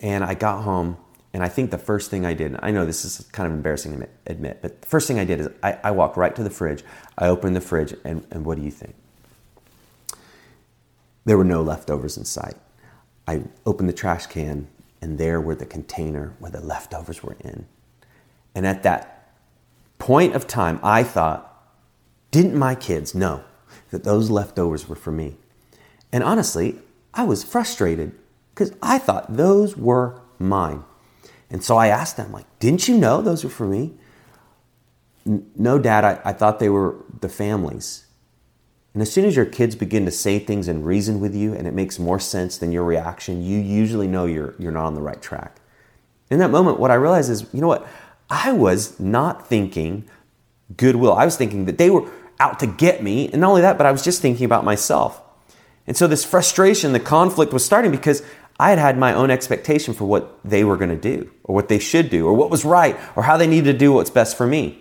And 0.00 0.24
I 0.24 0.34
got 0.34 0.62
home, 0.62 0.96
and 1.32 1.44
I 1.44 1.48
think 1.48 1.70
the 1.70 1.78
first 1.78 2.10
thing 2.10 2.26
I 2.26 2.34
did, 2.34 2.56
I 2.60 2.70
know 2.72 2.84
this 2.84 3.04
is 3.04 3.26
kind 3.30 3.46
of 3.46 3.52
embarrassing 3.52 3.98
to 3.98 4.08
admit, 4.26 4.58
but 4.62 4.82
the 4.82 4.88
first 4.88 5.06
thing 5.06 5.18
I 5.18 5.24
did 5.24 5.40
is 5.40 5.48
I, 5.62 5.78
I 5.84 5.90
walked 5.92 6.16
right 6.16 6.34
to 6.34 6.42
the 6.42 6.50
fridge. 6.50 6.82
I 7.16 7.28
opened 7.28 7.54
the 7.54 7.60
fridge, 7.60 7.94
and, 8.04 8.26
and 8.30 8.44
what 8.44 8.58
do 8.58 8.64
you 8.64 8.70
think? 8.70 8.94
There 11.24 11.38
were 11.38 11.44
no 11.44 11.62
leftovers 11.62 12.16
in 12.16 12.24
sight. 12.24 12.56
I 13.28 13.44
opened 13.64 13.88
the 13.88 13.94
trash 13.94 14.26
can, 14.26 14.66
and 15.00 15.18
there 15.18 15.40
were 15.40 15.54
the 15.54 15.66
container 15.66 16.34
where 16.40 16.50
the 16.50 16.60
leftovers 16.60 17.22
were 17.22 17.36
in. 17.40 17.66
And 18.54 18.66
at 18.66 18.82
that 18.82 19.32
point 19.98 20.34
of 20.34 20.48
time, 20.48 20.80
I 20.82 21.04
thought, 21.04 21.46
didn't 22.32 22.58
my 22.58 22.74
kids 22.74 23.14
know 23.14 23.44
that 23.90 24.02
those 24.02 24.30
leftovers 24.30 24.88
were 24.88 24.96
for 24.96 25.12
me? 25.12 25.36
And 26.10 26.24
honestly, 26.24 26.78
I 27.14 27.22
was 27.22 27.44
frustrated 27.44 28.18
because 28.52 28.72
I 28.82 28.98
thought 28.98 29.36
those 29.36 29.76
were 29.76 30.20
mine. 30.40 30.82
And 31.50 31.64
so 31.64 31.76
I 31.76 31.88
asked 31.88 32.16
them, 32.16 32.32
like, 32.32 32.46
didn't 32.58 32.86
you 32.88 32.96
know 32.96 33.20
those 33.20 33.42
were 33.42 33.50
for 33.50 33.66
me? 33.66 33.94
No, 35.24 35.78
Dad, 35.78 36.04
I, 36.04 36.20
I 36.24 36.32
thought 36.32 36.60
they 36.60 36.68
were 36.68 36.96
the 37.20 37.28
family's. 37.28 38.06
And 38.94 39.02
as 39.02 39.12
soon 39.12 39.24
as 39.24 39.36
your 39.36 39.46
kids 39.46 39.76
begin 39.76 40.04
to 40.04 40.10
say 40.10 40.38
things 40.38 40.66
and 40.66 40.84
reason 40.84 41.20
with 41.20 41.34
you 41.34 41.54
and 41.54 41.66
it 41.66 41.74
makes 41.74 41.98
more 41.98 42.18
sense 42.18 42.58
than 42.58 42.72
your 42.72 42.84
reaction, 42.84 43.42
you 43.42 43.58
usually 43.58 44.08
know 44.08 44.24
you're, 44.24 44.54
you're 44.58 44.72
not 44.72 44.86
on 44.86 44.94
the 44.94 45.02
right 45.02 45.20
track. 45.20 45.56
In 46.30 46.38
that 46.38 46.50
moment, 46.50 46.78
what 46.78 46.90
I 46.90 46.94
realized 46.94 47.30
is, 47.30 47.46
you 47.52 47.60
know 47.60 47.68
what? 47.68 47.86
I 48.28 48.52
was 48.52 48.98
not 48.98 49.46
thinking 49.46 50.08
goodwill. 50.76 51.14
I 51.14 51.24
was 51.24 51.36
thinking 51.36 51.64
that 51.66 51.78
they 51.78 51.90
were 51.90 52.10
out 52.38 52.58
to 52.60 52.66
get 52.66 53.02
me. 53.02 53.28
And 53.28 53.40
not 53.40 53.50
only 53.50 53.62
that, 53.62 53.76
but 53.76 53.86
I 53.86 53.92
was 53.92 54.02
just 54.02 54.22
thinking 54.22 54.44
about 54.44 54.64
myself. 54.64 55.20
And 55.86 55.96
so 55.96 56.06
this 56.06 56.24
frustration, 56.24 56.92
the 56.92 57.00
conflict 57.00 57.52
was 57.52 57.64
starting 57.64 57.90
because 57.90 58.22
I 58.60 58.68
had 58.68 58.78
had 58.78 58.98
my 58.98 59.14
own 59.14 59.30
expectation 59.30 59.94
for 59.94 60.04
what 60.04 60.38
they 60.44 60.64
were 60.64 60.76
going 60.76 60.90
to 60.90 60.94
do 60.96 61.30
or 61.44 61.54
what 61.54 61.68
they 61.68 61.78
should 61.78 62.10
do 62.10 62.26
or 62.26 62.34
what 62.34 62.50
was 62.50 62.62
right 62.62 62.94
or 63.16 63.22
how 63.22 63.38
they 63.38 63.46
needed 63.46 63.72
to 63.72 63.78
do 63.78 63.90
what's 63.90 64.10
best 64.10 64.36
for 64.36 64.46
me. 64.46 64.78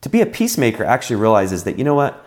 To 0.00 0.08
be 0.08 0.22
a 0.22 0.26
peacemaker 0.26 0.82
actually 0.82 1.16
realizes 1.16 1.64
that, 1.64 1.76
you 1.76 1.84
know 1.84 1.94
what? 1.94 2.26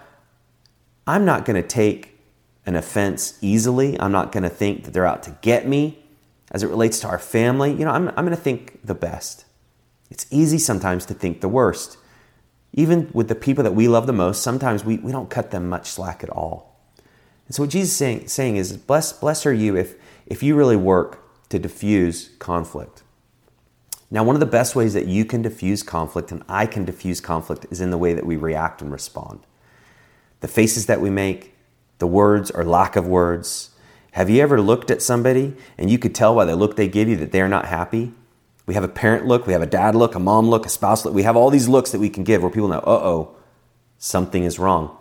I'm 1.08 1.26
not 1.26 1.46
going 1.46 1.60
to 1.60 1.68
take 1.68 2.20
an 2.68 2.76
offense 2.76 3.40
easily. 3.42 4.00
I'm 4.00 4.12
not 4.12 4.32
going 4.32 4.44
to 4.44 4.50
think 4.50 4.84
that 4.84 4.92
they're 4.92 5.08
out 5.08 5.24
to 5.24 5.36
get 5.42 5.68
me. 5.68 6.06
As 6.52 6.62
it 6.62 6.68
relates 6.68 7.00
to 7.00 7.08
our 7.08 7.18
family, 7.18 7.72
you 7.72 7.84
know, 7.84 7.90
I'm, 7.90 8.10
I'm 8.10 8.24
going 8.24 8.30
to 8.30 8.36
think 8.36 8.86
the 8.86 8.94
best. 8.94 9.46
It's 10.12 10.28
easy 10.30 10.60
sometimes 10.60 11.08
to 11.08 11.16
think 11.16 11.42
the 11.42 11.50
worst. 11.50 11.98
Even 12.72 13.10
with 13.14 13.30
the 13.30 13.36
people 13.36 13.64
that 13.64 13.74
we 13.74 13.88
love 13.88 14.06
the 14.06 14.14
most, 14.14 14.44
sometimes 14.44 14.86
we, 14.86 14.98
we 14.98 15.12
don't 15.12 15.32
cut 15.32 15.50
them 15.50 15.68
much 15.68 15.90
slack 15.90 16.24
at 16.24 16.30
all. 16.30 16.80
And 17.48 17.56
so 17.56 17.64
what 17.64 17.72
Jesus 17.72 17.90
is 17.90 17.98
saying, 17.98 18.28
saying 18.28 18.58
is, 18.58 18.78
bless, 18.78 19.12
bless 19.12 19.48
are 19.48 19.54
you 19.54 19.76
if, 19.76 19.96
if 20.26 20.44
you 20.44 20.56
really 20.56 20.78
work 20.78 21.20
to 21.50 21.60
diffuse 21.60 22.30
conflict. 22.40 23.04
Now, 24.10 24.24
one 24.24 24.36
of 24.36 24.40
the 24.40 24.46
best 24.46 24.76
ways 24.76 24.94
that 24.94 25.08
you 25.08 25.26
can 25.26 25.42
diffuse 25.42 25.82
conflict 25.82 26.32
and 26.32 26.44
I 26.48 26.68
can 26.68 26.86
diffuse 26.86 27.20
conflict 27.20 27.66
is 27.72 27.82
in 27.82 27.90
the 27.90 27.98
way 27.98 28.14
that 28.14 28.26
we 28.26 28.36
react 28.36 28.82
and 28.82 28.92
respond 28.92 29.40
the 30.44 30.48
faces 30.50 30.88
that 30.88 31.00
we 31.00 31.10
make, 31.10 31.56
the 32.00 32.06
words 32.06 32.52
or 32.52 32.66
lack 32.66 32.98
of 32.98 33.08
words. 33.08 33.70
Have 34.12 34.30
you 34.30 34.42
ever 34.42 34.60
looked 34.60 34.92
at 34.92 35.02
somebody 35.02 35.56
and 35.78 35.90
you 35.90 35.98
could 35.98 36.14
tell 36.14 36.36
by 36.36 36.44
the 36.44 36.58
look 36.58 36.76
they 36.76 36.90
give 36.90 37.08
you 37.08 37.16
that 37.16 37.32
they're 37.32 37.48
not 37.48 37.68
happy? 37.68 38.12
We 38.66 38.74
have 38.74 38.84
a 38.84 38.90
parent 38.90 39.26
look, 39.26 39.48
we 39.48 39.54
have 39.54 39.62
a 39.62 39.66
dad 39.66 39.96
look, 39.96 40.16
a 40.16 40.20
mom 40.20 40.50
look, 40.50 40.66
a 40.66 40.70
spouse 40.70 41.06
look. 41.06 41.14
We 41.14 41.24
have 41.24 41.38
all 41.38 41.50
these 41.50 41.70
looks 41.70 41.92
that 41.92 42.00
we 42.00 42.10
can 42.10 42.26
give 42.26 42.42
where 42.42 42.52
people 42.52 42.68
know, 42.68 42.80
uh 42.80 43.02
oh, 43.04 43.36
something 43.98 44.44
is 44.44 44.60
wrong. 44.60 44.96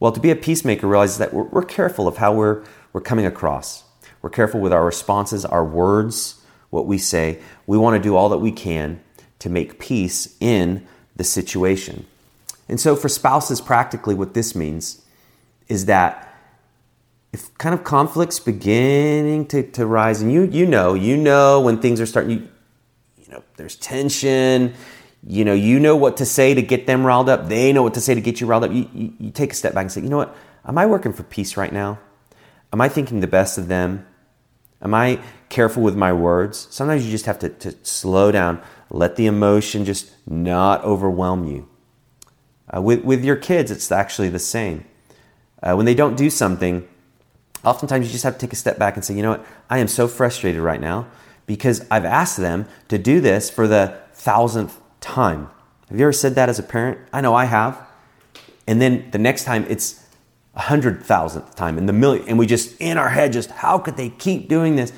Well, 0.00 0.10
to 0.10 0.20
be 0.20 0.30
a 0.30 0.36
peacemaker 0.36 0.86
realizes 0.86 1.18
that 1.18 1.34
we're, 1.34 1.44
we're 1.44 1.64
careful 1.64 2.08
of 2.08 2.16
how 2.16 2.32
we're, 2.32 2.64
we're 2.94 3.02
coming 3.02 3.26
across. 3.26 3.84
We're 4.22 4.30
careful 4.30 4.60
with 4.60 4.72
our 4.72 4.84
responses, 4.84 5.44
our 5.44 5.64
words, 5.64 6.40
what 6.70 6.86
we 6.86 6.96
say. 6.96 7.40
We 7.66 7.76
want 7.76 8.00
to 8.00 8.02
do 8.02 8.16
all 8.16 8.28
that 8.30 8.38
we 8.38 8.52
can 8.52 9.02
to 9.40 9.50
make 9.50 9.80
peace 9.80 10.36
in 10.40 10.86
the 11.16 11.24
situation. 11.24 12.06
And 12.68 12.80
so, 12.80 12.96
for 12.96 13.08
spouses, 13.08 13.60
practically, 13.60 14.14
what 14.14 14.34
this 14.34 14.54
means 14.54 15.02
is 15.68 15.86
that 15.86 16.28
if 17.32 17.52
kind 17.58 17.74
of 17.74 17.82
conflicts 17.82 18.38
beginning 18.38 19.46
to, 19.46 19.62
to 19.72 19.86
rise, 19.86 20.22
and 20.22 20.32
you 20.32 20.44
you 20.44 20.66
know, 20.66 20.94
you 20.94 21.16
know 21.16 21.60
when 21.60 21.78
things 21.80 22.00
are 22.00 22.06
starting, 22.06 22.30
you, 22.30 22.48
you 23.18 23.32
know, 23.32 23.42
there's 23.56 23.76
tension. 23.76 24.74
You 25.24 25.44
know, 25.44 25.54
you 25.54 25.78
know 25.78 25.96
what 25.96 26.16
to 26.16 26.26
say 26.26 26.52
to 26.52 26.62
get 26.62 26.86
them 26.86 27.04
riled 27.04 27.28
up. 27.28 27.48
They 27.48 27.72
know 27.72 27.84
what 27.84 27.94
to 27.94 28.00
say 28.00 28.14
to 28.14 28.20
get 28.20 28.40
you 28.40 28.46
riled 28.48 28.64
up. 28.64 28.72
You, 28.72 28.88
you, 28.92 29.12
you 29.18 29.30
take 29.30 29.52
a 29.52 29.54
step 29.54 29.72
back 29.72 29.82
and 29.82 29.92
say, 29.92 30.00
you 30.00 30.08
know 30.08 30.16
what? 30.16 30.36
Am 30.64 30.76
I 30.76 30.86
working 30.86 31.12
for 31.12 31.22
peace 31.22 31.56
right 31.56 31.72
now? 31.72 32.00
Am 32.72 32.80
I 32.80 32.88
thinking 32.88 33.20
the 33.20 33.28
best 33.28 33.56
of 33.56 33.68
them? 33.68 34.04
Am 34.82 34.94
I 34.94 35.20
careful 35.48 35.82
with 35.82 35.96
my 35.96 36.12
words? 36.12 36.66
Sometimes 36.70 37.04
you 37.04 37.10
just 37.10 37.26
have 37.26 37.38
to, 37.40 37.48
to 37.48 37.74
slow 37.82 38.32
down, 38.32 38.60
let 38.90 39.16
the 39.16 39.26
emotion 39.26 39.84
just 39.84 40.10
not 40.26 40.82
overwhelm 40.84 41.46
you. 41.46 41.68
Uh, 42.74 42.80
with, 42.80 43.04
with 43.04 43.24
your 43.24 43.36
kids, 43.36 43.70
it's 43.70 43.90
actually 43.92 44.28
the 44.28 44.38
same. 44.38 44.84
Uh, 45.62 45.74
when 45.74 45.86
they 45.86 45.94
don't 45.94 46.16
do 46.16 46.28
something, 46.28 46.88
oftentimes 47.64 48.06
you 48.06 48.12
just 48.12 48.24
have 48.24 48.34
to 48.34 48.40
take 48.40 48.52
a 48.52 48.56
step 48.56 48.78
back 48.78 48.96
and 48.96 49.04
say, 49.04 49.14
you 49.14 49.22
know 49.22 49.32
what, 49.32 49.46
I 49.70 49.78
am 49.78 49.88
so 49.88 50.08
frustrated 50.08 50.60
right 50.60 50.80
now 50.80 51.06
because 51.46 51.86
I've 51.90 52.04
asked 52.04 52.38
them 52.38 52.66
to 52.88 52.98
do 52.98 53.20
this 53.20 53.50
for 53.50 53.68
the 53.68 53.98
thousandth 54.14 54.80
time. 55.00 55.48
Have 55.88 55.98
you 55.98 56.06
ever 56.06 56.12
said 56.12 56.34
that 56.34 56.48
as 56.48 56.58
a 56.58 56.62
parent? 56.62 56.98
I 57.12 57.20
know 57.20 57.34
I 57.34 57.44
have. 57.44 57.78
And 58.66 58.80
then 58.80 59.10
the 59.10 59.18
next 59.18 59.44
time 59.44 59.66
it's 59.68 60.01
a 60.54 60.60
hundred 60.60 61.02
thousandth 61.02 61.54
time 61.56 61.78
and 61.78 61.88
the 61.88 61.92
million, 61.92 62.28
and 62.28 62.38
we 62.38 62.46
just 62.46 62.78
in 62.80 62.98
our 62.98 63.08
head 63.08 63.32
just 63.32 63.50
how 63.50 63.78
could 63.78 63.96
they 63.96 64.10
keep 64.10 64.48
doing 64.48 64.76
this? 64.76 64.92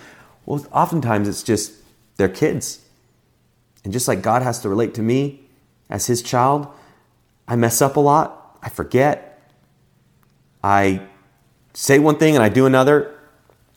Well, 0.46 0.66
oftentimes 0.72 1.28
it's 1.28 1.42
just 1.42 1.72
their 2.16 2.28
kids. 2.28 2.80
And 3.84 3.92
just 3.92 4.08
like 4.08 4.22
God 4.22 4.42
has 4.42 4.60
to 4.60 4.68
relate 4.68 4.94
to 4.94 5.02
me 5.02 5.40
as 5.90 6.06
his 6.06 6.22
child, 6.22 6.66
I 7.46 7.56
mess 7.56 7.82
up 7.82 7.96
a 7.96 8.00
lot, 8.00 8.58
I 8.62 8.68
forget, 8.68 9.50
I 10.62 11.02
say 11.74 11.98
one 11.98 12.16
thing 12.16 12.34
and 12.34 12.42
I 12.42 12.48
do 12.48 12.66
another. 12.66 13.14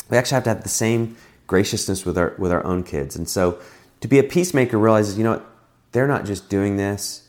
We 0.09 0.17
actually 0.17 0.35
have 0.35 0.43
to 0.45 0.49
have 0.49 0.63
the 0.63 0.69
same 0.69 1.17
graciousness 1.47 2.05
with 2.05 2.17
our 2.17 2.33
with 2.37 2.51
our 2.51 2.63
own 2.65 2.83
kids. 2.83 3.15
And 3.15 3.27
so 3.27 3.59
to 3.99 4.07
be 4.07 4.19
a 4.19 4.23
peacemaker 4.23 4.77
realizes, 4.77 5.17
you 5.17 5.23
know 5.23 5.31
what, 5.31 5.45
they're 5.91 6.07
not 6.07 6.25
just 6.25 6.49
doing 6.49 6.77
this 6.77 7.26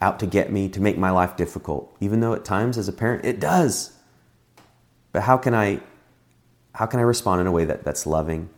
out 0.00 0.18
to 0.20 0.26
get 0.26 0.50
me 0.50 0.68
to 0.68 0.80
make 0.80 0.96
my 0.96 1.10
life 1.10 1.36
difficult, 1.36 1.94
even 2.00 2.20
though 2.20 2.32
at 2.32 2.44
times 2.44 2.78
as 2.78 2.88
a 2.88 2.92
parent 2.92 3.24
it 3.24 3.38
does. 3.38 3.92
But 5.12 5.22
how 5.22 5.36
can 5.36 5.54
I 5.54 5.80
how 6.72 6.86
can 6.86 7.00
I 7.00 7.02
respond 7.02 7.40
in 7.40 7.46
a 7.46 7.52
way 7.52 7.64
that, 7.64 7.84
that's 7.84 8.06
loving, 8.06 8.48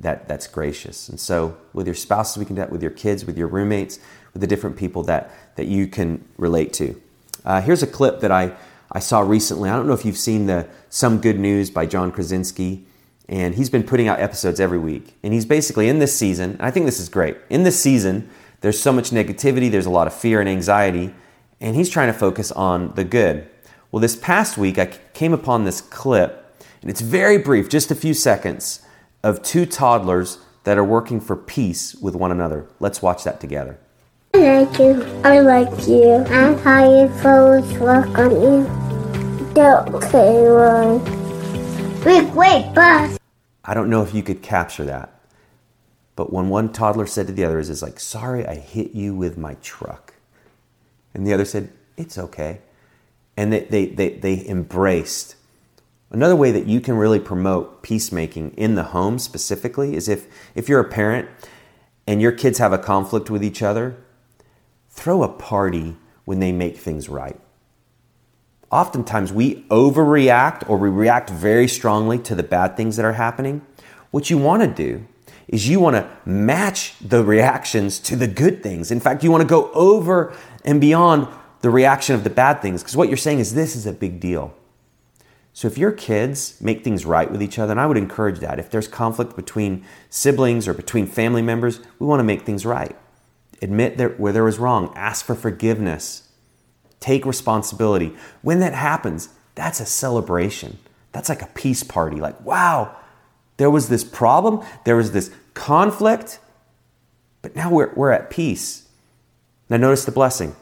that, 0.00 0.28
that's 0.28 0.46
gracious? 0.46 1.08
And 1.08 1.18
so 1.18 1.56
with 1.72 1.86
your 1.86 1.94
spouses, 1.94 2.38
we 2.38 2.44
can 2.44 2.54
do 2.54 2.60
that 2.60 2.70
with 2.70 2.82
your 2.82 2.90
kids, 2.90 3.24
with 3.24 3.36
your 3.36 3.48
roommates, 3.48 3.98
with 4.32 4.40
the 4.40 4.46
different 4.46 4.76
people 4.76 5.02
that, 5.04 5.30
that 5.56 5.66
you 5.66 5.86
can 5.86 6.24
relate 6.36 6.72
to. 6.74 7.00
Uh, 7.44 7.60
here's 7.60 7.82
a 7.82 7.86
clip 7.86 8.20
that 8.20 8.30
I, 8.30 8.56
I 8.92 9.00
saw 9.00 9.20
recently. 9.20 9.70
I 9.70 9.76
don't 9.76 9.86
know 9.86 9.92
if 9.92 10.04
you've 10.04 10.16
seen 10.16 10.46
the 10.46 10.68
Some 10.88 11.20
Good 11.20 11.38
News 11.38 11.70
by 11.70 11.86
John 11.86 12.12
Krasinski. 12.12 12.84
And 13.28 13.56
he's 13.56 13.68
been 13.68 13.82
putting 13.82 14.08
out 14.08 14.20
episodes 14.20 14.58
every 14.58 14.78
week. 14.78 15.14
And 15.22 15.34
he's 15.34 15.44
basically 15.44 15.88
in 15.90 15.98
this 15.98 16.16
season, 16.16 16.56
I 16.60 16.70
think 16.70 16.86
this 16.86 16.98
is 16.98 17.10
great. 17.10 17.36
In 17.50 17.62
this 17.62 17.78
season, 17.78 18.30
there's 18.60 18.80
so 18.80 18.92
much 18.92 19.10
negativity, 19.10 19.70
there's 19.70 19.86
a 19.86 19.90
lot 19.90 20.06
of 20.06 20.14
fear 20.14 20.40
and 20.40 20.48
anxiety, 20.48 21.14
and 21.60 21.76
he's 21.76 21.90
trying 21.90 22.12
to 22.12 22.18
focus 22.18 22.52
on 22.52 22.94
the 22.94 23.04
good. 23.04 23.48
Well, 23.90 24.00
this 24.00 24.16
past 24.16 24.58
week, 24.58 24.78
I 24.78 24.86
came 25.14 25.32
upon 25.32 25.64
this 25.64 25.80
clip 25.80 26.44
and 26.80 26.90
it's 26.90 27.00
very 27.00 27.38
brief, 27.38 27.68
just 27.68 27.90
a 27.90 27.94
few 27.94 28.14
seconds, 28.14 28.82
of 29.22 29.42
two 29.42 29.66
toddlers 29.66 30.38
that 30.64 30.78
are 30.78 30.84
working 30.84 31.20
for 31.20 31.34
peace 31.34 31.94
with 31.96 32.14
one 32.14 32.30
another. 32.30 32.66
Let's 32.78 33.02
watch 33.02 33.24
that 33.24 33.40
together. 33.40 33.78
I 34.34 34.62
like 34.62 34.78
you. 34.78 35.02
I 35.24 35.40
like 35.40 35.88
you. 35.88 36.18
You 36.18 37.08
clothes 37.20 37.78
work 37.78 38.18
on 38.18 38.30
you. 38.30 39.54
Don't 39.54 40.02
say 40.04 40.48
one. 40.48 40.98
Big 42.04 42.32
wait, 42.34 42.72
bus. 42.74 43.18
I 43.64 43.74
don't 43.74 43.90
know 43.90 44.02
if 44.02 44.14
you 44.14 44.22
could 44.22 44.40
capture 44.40 44.84
that. 44.84 45.17
But 46.18 46.32
when 46.32 46.48
one 46.48 46.72
toddler 46.72 47.06
said 47.06 47.28
to 47.28 47.32
the 47.32 47.44
other, 47.44 47.60
is 47.60 47.80
like, 47.80 48.00
sorry, 48.00 48.44
I 48.44 48.56
hit 48.56 48.90
you 48.90 49.14
with 49.14 49.38
my 49.38 49.54
truck. 49.62 50.14
And 51.14 51.24
the 51.24 51.32
other 51.32 51.44
said, 51.44 51.70
it's 51.96 52.18
okay. 52.18 52.60
And 53.36 53.52
they, 53.52 53.60
they, 53.60 53.86
they, 53.86 54.08
they 54.10 54.44
embraced 54.48 55.36
Another 56.10 56.36
way 56.36 56.50
that 56.52 56.66
you 56.66 56.80
can 56.80 56.96
really 56.96 57.20
promote 57.20 57.82
peacemaking 57.82 58.52
in 58.52 58.74
the 58.74 58.82
home 58.82 59.18
specifically 59.18 59.94
is 59.94 60.08
if, 60.08 60.26
if 60.54 60.68
you're 60.68 60.80
a 60.80 60.88
parent 60.88 61.28
and 62.06 62.22
your 62.22 62.32
kids 62.32 62.58
have 62.58 62.72
a 62.72 62.78
conflict 62.78 63.28
with 63.28 63.44
each 63.44 63.62
other, 63.62 63.96
throw 64.88 65.22
a 65.22 65.28
party 65.28 65.96
when 66.24 66.40
they 66.40 66.50
make 66.50 66.78
things 66.78 67.08
right. 67.08 67.38
Oftentimes 68.70 69.32
we 69.32 69.64
overreact 69.64 70.68
or 70.68 70.78
we 70.78 70.88
react 70.88 71.28
very 71.28 71.68
strongly 71.68 72.18
to 72.20 72.34
the 72.34 72.42
bad 72.42 72.76
things 72.76 72.96
that 72.96 73.04
are 73.04 73.12
happening. 73.12 73.60
What 74.10 74.30
you 74.30 74.38
want 74.38 74.62
to 74.62 74.68
do 74.68 75.06
is 75.48 75.68
you 75.68 75.80
want 75.80 75.96
to 75.96 76.08
match 76.24 76.94
the 77.00 77.24
reactions 77.24 77.98
to 78.00 78.16
the 78.16 78.28
good 78.28 78.62
things. 78.62 78.90
In 78.90 79.00
fact, 79.00 79.24
you 79.24 79.30
want 79.30 79.42
to 79.42 79.48
go 79.48 79.72
over 79.72 80.36
and 80.64 80.80
beyond 80.80 81.26
the 81.60 81.70
reaction 81.70 82.14
of 82.14 82.22
the 82.22 82.30
bad 82.30 82.60
things 82.60 82.82
because 82.82 82.96
what 82.96 83.08
you're 83.08 83.16
saying 83.16 83.38
is 83.38 83.54
this 83.54 83.74
is 83.74 83.86
a 83.86 83.92
big 83.92 84.20
deal. 84.20 84.54
So 85.52 85.66
if 85.66 85.76
your 85.76 85.90
kids 85.90 86.60
make 86.60 86.84
things 86.84 87.04
right 87.04 87.28
with 87.28 87.42
each 87.42 87.58
other, 87.58 87.72
and 87.72 87.80
I 87.80 87.86
would 87.86 87.96
encourage 87.96 88.38
that, 88.38 88.60
if 88.60 88.70
there's 88.70 88.86
conflict 88.86 89.34
between 89.34 89.84
siblings 90.08 90.68
or 90.68 90.74
between 90.74 91.06
family 91.06 91.42
members, 91.42 91.80
we 91.98 92.06
want 92.06 92.20
to 92.20 92.24
make 92.24 92.42
things 92.42 92.64
right. 92.64 92.96
Admit 93.60 93.96
that 93.96 94.20
where 94.20 94.32
there 94.32 94.44
was 94.44 94.60
wrong, 94.60 94.92
ask 94.94 95.26
for 95.26 95.34
forgiveness, 95.34 96.28
take 97.00 97.26
responsibility. 97.26 98.14
When 98.40 98.60
that 98.60 98.74
happens, 98.74 99.30
that's 99.56 99.80
a 99.80 99.84
celebration. 99.84 100.78
That's 101.10 101.28
like 101.28 101.42
a 101.42 101.46
peace 101.54 101.82
party. 101.82 102.20
Like, 102.20 102.40
wow, 102.42 102.94
there 103.58 103.70
was 103.70 103.88
this 103.88 104.02
problem, 104.02 104.64
there 104.84 104.96
was 104.96 105.12
this 105.12 105.30
conflict, 105.54 106.40
but 107.42 107.54
now 107.54 107.70
we're, 107.70 107.92
we're 107.94 108.10
at 108.10 108.30
peace. 108.30 108.88
Now, 109.68 109.76
notice 109.76 110.04
the 110.04 110.12
blessing. 110.12 110.56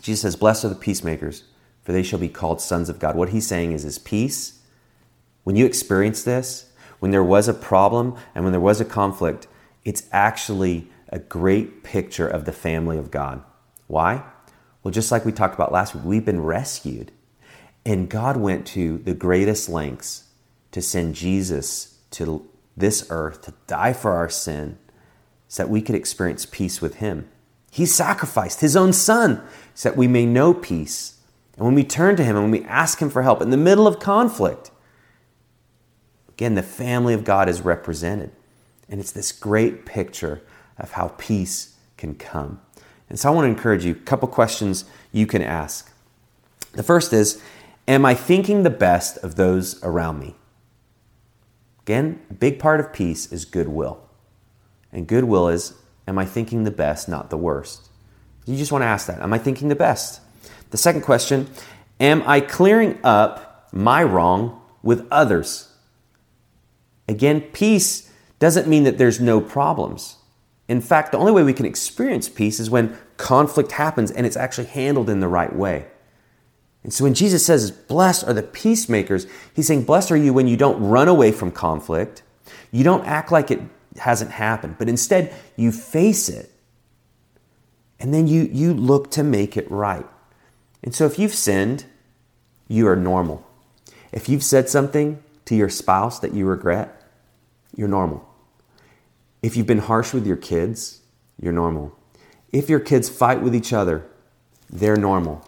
Jesus 0.00 0.22
says, 0.22 0.36
Blessed 0.36 0.64
are 0.64 0.70
the 0.70 0.74
peacemakers 0.74 1.44
for 1.84 1.92
they 1.92 2.02
shall 2.02 2.18
be 2.18 2.28
called 2.28 2.60
sons 2.60 2.88
of 2.88 2.98
God. 2.98 3.14
What 3.14 3.28
he's 3.28 3.46
saying 3.46 3.72
is 3.72 3.82
his 3.82 3.98
peace. 3.98 4.60
When 5.44 5.54
you 5.54 5.66
experience 5.66 6.24
this, 6.24 6.70
when 6.98 7.10
there 7.10 7.22
was 7.22 7.46
a 7.46 7.54
problem 7.54 8.16
and 8.34 8.44
when 8.44 8.52
there 8.52 8.60
was 8.60 8.80
a 8.80 8.86
conflict, 8.86 9.46
it's 9.84 10.04
actually 10.10 10.88
a 11.10 11.18
great 11.18 11.84
picture 11.84 12.26
of 12.26 12.46
the 12.46 12.52
family 12.52 12.96
of 12.96 13.10
God. 13.10 13.42
Why? 13.86 14.24
Well, 14.82 14.92
just 14.92 15.12
like 15.12 15.26
we 15.26 15.32
talked 15.32 15.54
about 15.54 15.72
last 15.72 15.94
week, 15.94 16.04
we've 16.04 16.24
been 16.24 16.40
rescued. 16.40 17.12
And 17.84 18.08
God 18.08 18.38
went 18.38 18.66
to 18.68 18.98
the 18.98 19.14
greatest 19.14 19.68
lengths 19.68 20.24
to 20.72 20.80
send 20.80 21.14
Jesus 21.14 21.93
to 22.14 22.46
this 22.76 23.06
earth 23.10 23.42
to 23.42 23.54
die 23.66 23.92
for 23.92 24.12
our 24.12 24.28
sin 24.28 24.78
so 25.48 25.62
that 25.62 25.70
we 25.70 25.80
could 25.80 25.94
experience 25.94 26.46
peace 26.46 26.80
with 26.80 26.96
Him. 26.96 27.28
He 27.70 27.86
sacrificed 27.86 28.60
His 28.60 28.76
own 28.76 28.92
Son 28.92 29.42
so 29.74 29.90
that 29.90 29.98
we 29.98 30.08
may 30.08 30.26
know 30.26 30.54
peace 30.54 31.14
and 31.56 31.64
when 31.64 31.74
we 31.74 31.84
turn 31.84 32.16
to 32.16 32.24
Him 32.24 32.36
and 32.36 32.44
when 32.44 32.60
we 32.60 32.66
ask 32.66 33.00
Him 33.00 33.10
for 33.10 33.22
help 33.22 33.40
in 33.40 33.50
the 33.50 33.56
middle 33.56 33.86
of 33.86 34.00
conflict, 34.00 34.70
again, 36.30 36.54
the 36.54 36.62
family 36.62 37.14
of 37.14 37.24
God 37.24 37.48
is 37.48 37.60
represented. 37.60 38.32
And 38.88 39.00
it's 39.00 39.12
this 39.12 39.32
great 39.32 39.86
picture 39.86 40.42
of 40.78 40.92
how 40.92 41.08
peace 41.16 41.76
can 41.96 42.14
come. 42.14 42.60
And 43.08 43.18
so 43.18 43.28
I 43.28 43.32
want 43.34 43.46
to 43.46 43.50
encourage 43.50 43.84
you 43.84 43.92
a 43.92 43.96
couple 43.96 44.28
questions 44.28 44.84
you 45.12 45.26
can 45.26 45.42
ask. 45.42 45.92
The 46.72 46.82
first 46.82 47.12
is 47.12 47.40
Am 47.86 48.04
I 48.06 48.14
thinking 48.14 48.62
the 48.62 48.70
best 48.70 49.18
of 49.18 49.36
those 49.36 49.82
around 49.84 50.18
me? 50.18 50.34
Again, 51.84 52.20
a 52.30 52.34
big 52.34 52.58
part 52.58 52.80
of 52.80 52.94
peace 52.94 53.30
is 53.30 53.44
goodwill. 53.44 54.00
And 54.90 55.06
goodwill 55.06 55.48
is 55.48 55.74
Am 56.06 56.18
I 56.18 56.24
thinking 56.24 56.64
the 56.64 56.70
best, 56.70 57.08
not 57.08 57.30
the 57.30 57.36
worst? 57.36 57.88
You 58.46 58.56
just 58.56 58.72
want 58.72 58.82
to 58.82 58.86
ask 58.86 59.06
that. 59.06 59.20
Am 59.20 59.32
I 59.32 59.38
thinking 59.38 59.68
the 59.68 59.74
best? 59.74 60.20
The 60.70 60.76
second 60.76 61.02
question 61.02 61.48
Am 62.00 62.22
I 62.26 62.40
clearing 62.40 62.98
up 63.04 63.68
my 63.72 64.02
wrong 64.02 64.60
with 64.82 65.06
others? 65.10 65.72
Again, 67.06 67.42
peace 67.52 68.10
doesn't 68.38 68.66
mean 68.66 68.84
that 68.84 68.98
there's 68.98 69.20
no 69.20 69.40
problems. 69.40 70.16
In 70.68 70.80
fact, 70.80 71.12
the 71.12 71.18
only 71.18 71.32
way 71.32 71.42
we 71.42 71.52
can 71.52 71.66
experience 71.66 72.28
peace 72.28 72.58
is 72.58 72.70
when 72.70 72.96
conflict 73.18 73.72
happens 73.72 74.10
and 74.10 74.26
it's 74.26 74.36
actually 74.36 74.66
handled 74.68 75.10
in 75.10 75.20
the 75.20 75.28
right 75.28 75.54
way. 75.54 75.86
And 76.84 76.92
so 76.92 77.04
when 77.04 77.14
Jesus 77.14 77.44
says, 77.44 77.70
Blessed 77.70 78.24
are 78.24 78.34
the 78.34 78.42
peacemakers, 78.42 79.26
he's 79.54 79.66
saying, 79.66 79.84
Blessed 79.84 80.12
are 80.12 80.16
you 80.16 80.32
when 80.32 80.46
you 80.46 80.56
don't 80.56 80.80
run 80.80 81.08
away 81.08 81.32
from 81.32 81.50
conflict, 81.50 82.22
you 82.70 82.84
don't 82.84 83.04
act 83.06 83.32
like 83.32 83.50
it 83.50 83.60
hasn't 83.96 84.30
happened, 84.30 84.76
but 84.78 84.88
instead 84.88 85.34
you 85.56 85.72
face 85.72 86.28
it. 86.28 86.50
And 87.98 88.12
then 88.12 88.28
you, 88.28 88.48
you 88.52 88.74
look 88.74 89.10
to 89.12 89.22
make 89.22 89.56
it 89.56 89.70
right. 89.70 90.06
And 90.82 90.94
so 90.94 91.06
if 91.06 91.18
you've 91.18 91.34
sinned, 91.34 91.86
you 92.68 92.86
are 92.86 92.96
normal. 92.96 93.46
If 94.12 94.28
you've 94.28 94.42
said 94.42 94.68
something 94.68 95.22
to 95.46 95.54
your 95.54 95.70
spouse 95.70 96.18
that 96.18 96.34
you 96.34 96.44
regret, 96.44 97.02
you're 97.74 97.88
normal. 97.88 98.28
If 99.42 99.56
you've 99.56 99.66
been 99.66 99.78
harsh 99.78 100.12
with 100.12 100.26
your 100.26 100.36
kids, 100.36 101.00
you're 101.40 101.52
normal. 101.52 101.96
If 102.52 102.68
your 102.68 102.80
kids 102.80 103.08
fight 103.08 103.40
with 103.40 103.54
each 103.54 103.72
other, 103.72 104.06
they're 104.70 104.96
normal. 104.96 105.46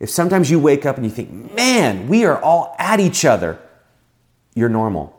If 0.00 0.08
sometimes 0.08 0.50
you 0.50 0.58
wake 0.58 0.86
up 0.86 0.96
and 0.96 1.04
you 1.04 1.12
think, 1.12 1.54
man, 1.54 2.08
we 2.08 2.24
are 2.24 2.40
all 2.42 2.74
at 2.78 2.98
each 2.98 3.24
other, 3.24 3.60
you're 4.54 4.70
normal. 4.70 5.14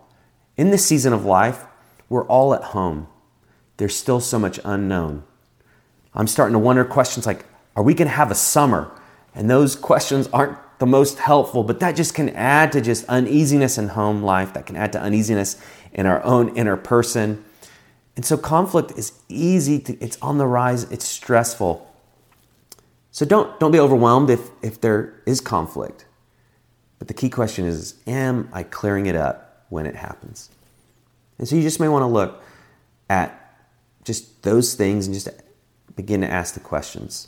In 0.58 0.72
this 0.72 0.86
season 0.86 1.14
of 1.14 1.24
life, 1.24 1.64
we're 2.10 2.26
all 2.26 2.54
at 2.56 2.64
home. 2.64 3.08
There's 3.78 3.96
still 3.96 4.20
so 4.20 4.38
much 4.38 4.60
unknown. 4.66 5.24
I'm 6.14 6.28
starting 6.28 6.54
to 6.54 6.60
wonder 6.60 6.84
questions 6.84 7.26
like, 7.26 7.46
are 7.76 7.84
we 7.84 7.94
going 7.94 8.08
to 8.08 8.14
have 8.14 8.32
a 8.32 8.36
summer? 8.36 8.92
And 9.34 9.50
those 9.50 9.76
questions 9.76 10.28
aren't 10.34 10.58
the 10.80 10.88
most 10.88 11.20
helpful, 11.20 11.64
but 11.64 11.80
that 11.80 11.96
just 11.96 12.16
can 12.16 12.30
add 12.30 12.72
to 12.72 12.82
just 12.82 13.06
uneasiness 13.06 13.78
in 13.78 13.90
home 13.90 14.24
life, 14.24 14.54
that 14.54 14.66
can 14.66 14.76
add 14.76 14.92
to 14.94 15.02
uneasiness 15.02 15.62
in 15.94 16.08
our 16.08 16.24
own 16.24 16.56
inner 16.58 16.76
person. 16.76 17.46
And 18.16 18.26
so 18.26 18.36
conflict 18.36 18.92
is 18.98 19.14
easy 19.30 19.80
to, 19.80 19.98
it's 20.04 20.18
on 20.22 20.40
the 20.40 20.48
rise, 20.48 20.84
it's 20.92 21.08
stressful. 21.08 21.88
So 23.12 23.26
don't, 23.26 23.60
don't 23.60 23.72
be 23.72 23.80
overwhelmed 23.80 24.30
if, 24.30 24.50
if 24.62 24.80
there 24.80 25.22
is 25.26 25.42
conflict. 25.42 26.06
But 26.98 27.08
the 27.08 27.14
key 27.14 27.30
question 27.30 27.66
is 27.66 27.96
Am 28.08 28.50
I 28.54 28.64
clearing 28.64 29.06
it 29.06 29.16
up 29.16 29.66
when 29.70 29.86
it 29.86 29.96
happens? 29.96 30.50
And 31.38 31.48
so 31.48 31.56
you 31.56 31.62
just 31.62 31.80
may 31.80 31.88
want 31.88 32.04
to 32.04 32.08
look 32.08 32.42
at 33.10 33.38
just 34.04 34.44
those 34.44 34.76
things 34.76 35.08
and 35.08 35.14
just 35.14 35.28
begin 35.96 36.22
to 36.22 36.28
ask 36.28 36.54
the 36.54 36.60
questions. 36.60 37.28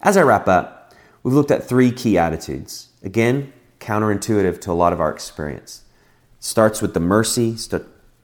As 0.00 0.16
I 0.16 0.22
wrap 0.22 0.48
up, 0.48 0.94
we've 1.22 1.34
looked 1.34 1.50
at 1.50 1.68
three 1.68 1.90
key 1.90 2.18
attitudes. 2.18 2.88
Again, 3.02 3.52
counterintuitive 3.80 4.60
to 4.60 4.70
a 4.70 4.74
lot 4.74 4.92
of 4.92 5.00
our 5.00 5.10
experience. 5.10 5.82
It 6.38 6.44
starts 6.44 6.80
with 6.80 6.94
the 6.94 7.00
mercy, 7.00 7.56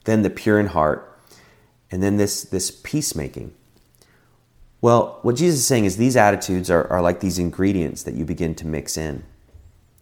then 0.05 0.23
the 0.23 0.31
pure 0.31 0.61
in 0.61 0.67
heart, 0.67 1.19
and 1.91 2.03
then 2.03 2.17
this, 2.17 2.43
this 2.43 2.71
peacemaking. 2.71 3.55
Well, 4.81 5.19
what 5.23 5.37
Jesus 5.37 5.61
is 5.61 5.67
saying 5.67 5.87
is 5.87 5.97
these 5.97 6.17
attitudes 6.17 6.71
are, 6.71 6.87
are 6.89 7.03
like 7.03 7.21
these 7.21 7.39
ingredients 7.39 8.05
that 8.05 8.15
you 8.15 8.25
begin 8.25 8.55
to 8.57 8.67
mix 8.67 8.97
in. 8.97 9.25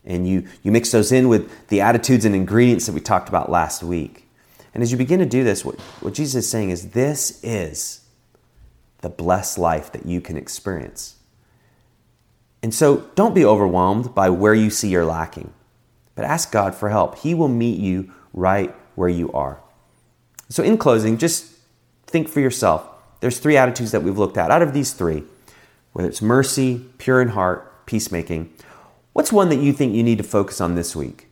And 0.04 0.28
you, 0.28 0.46
you 0.62 0.70
mix 0.70 0.92
those 0.92 1.10
in 1.12 1.28
with 1.28 1.68
the 1.68 1.80
attitudes 1.80 2.24
and 2.24 2.34
ingredients 2.34 2.86
that 2.86 2.92
we 2.92 3.00
talked 3.00 3.28
about 3.28 3.50
last 3.50 3.82
week. 3.82 4.28
And 4.72 4.82
as 4.82 4.92
you 4.92 4.98
begin 4.98 5.18
to 5.20 5.26
do 5.26 5.42
this, 5.42 5.64
what, 5.64 5.80
what 6.00 6.14
Jesus 6.14 6.44
is 6.44 6.50
saying 6.50 6.70
is 6.70 6.90
this 6.90 7.42
is 7.42 8.02
the 9.00 9.08
blessed 9.08 9.58
life 9.58 9.90
that 9.92 10.06
you 10.06 10.20
can 10.20 10.36
experience. 10.36 11.16
And 12.62 12.74
so 12.74 13.08
don't 13.14 13.34
be 13.34 13.44
overwhelmed 13.44 14.14
by 14.14 14.30
where 14.30 14.54
you 14.54 14.70
see 14.70 14.88
you're 14.88 15.04
lacking, 15.04 15.52
but 16.14 16.24
ask 16.24 16.52
God 16.52 16.74
for 16.74 16.90
help. 16.90 17.18
He 17.18 17.34
will 17.34 17.48
meet 17.48 17.80
you 17.80 18.12
right 18.32 18.74
where 18.94 19.08
you 19.08 19.32
are. 19.32 19.60
So, 20.48 20.62
in 20.62 20.78
closing, 20.78 21.18
just 21.18 21.46
think 22.06 22.28
for 22.28 22.40
yourself 22.40 22.88
there's 23.20 23.38
three 23.38 23.56
attitudes 23.56 23.92
that 23.92 24.02
we've 24.02 24.18
looked 24.18 24.36
at. 24.36 24.50
Out 24.50 24.62
of 24.62 24.72
these 24.72 24.92
three, 24.92 25.24
whether 25.92 26.08
it's 26.08 26.22
mercy, 26.22 26.84
pure 26.98 27.22
in 27.22 27.28
heart, 27.28 27.86
peacemaking, 27.86 28.52
what's 29.12 29.32
one 29.32 29.48
that 29.48 29.56
you 29.56 29.72
think 29.72 29.94
you 29.94 30.02
need 30.02 30.18
to 30.18 30.24
focus 30.24 30.60
on 30.60 30.74
this 30.74 30.94
week? 30.94 31.28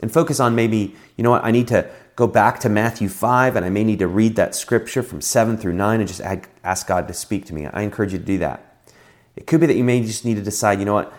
And 0.00 0.12
focus 0.12 0.40
on 0.40 0.54
maybe, 0.56 0.96
you 1.16 1.22
know 1.22 1.30
what, 1.30 1.44
I 1.44 1.52
need 1.52 1.68
to 1.68 1.88
go 2.16 2.26
back 2.26 2.58
to 2.60 2.68
Matthew 2.68 3.08
5 3.08 3.56
and 3.56 3.64
I 3.64 3.70
may 3.70 3.84
need 3.84 4.00
to 4.00 4.08
read 4.08 4.36
that 4.36 4.54
scripture 4.54 5.02
from 5.02 5.20
7 5.20 5.56
through 5.56 5.74
9 5.74 6.00
and 6.00 6.08
just 6.08 6.20
ask 6.20 6.86
God 6.86 7.06
to 7.08 7.14
speak 7.14 7.44
to 7.46 7.54
me. 7.54 7.66
I 7.66 7.82
encourage 7.82 8.12
you 8.12 8.18
to 8.18 8.24
do 8.24 8.38
that. 8.38 8.88
It 9.36 9.46
could 9.46 9.60
be 9.60 9.66
that 9.66 9.76
you 9.76 9.84
may 9.84 10.00
just 10.02 10.24
need 10.24 10.34
to 10.34 10.42
decide, 10.42 10.78
you 10.78 10.84
know 10.84 10.94
what, 10.94 11.12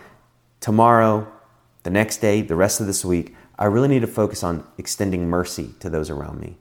tomorrow, 0.60 1.30
the 1.82 1.90
next 1.90 2.18
day, 2.18 2.42
the 2.42 2.56
rest 2.56 2.80
of 2.80 2.86
this 2.86 3.04
week, 3.04 3.34
I 3.58 3.66
really 3.66 3.88
need 3.88 4.00
to 4.00 4.06
focus 4.06 4.42
on 4.42 4.66
extending 4.76 5.28
mercy 5.28 5.74
to 5.80 5.88
those 5.88 6.10
around 6.10 6.40
me. 6.40 6.58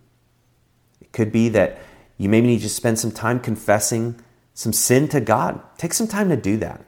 It 1.02 1.12
could 1.12 1.32
be 1.32 1.50
that 1.50 1.78
you 2.17 2.30
maybe 2.30 2.47
need 2.47 2.62
to 2.62 2.69
spend 2.69 2.99
some 2.99 3.12
time 3.12 3.39
confessing 3.39 4.19
some 4.54 4.73
sin 4.73 5.08
to 5.10 5.19
God. 5.19 5.62
Take 5.78 5.93
some 5.93 6.08
time 6.08 6.30
to 6.30 6.38
do 6.38 6.58
that. 6.58 6.84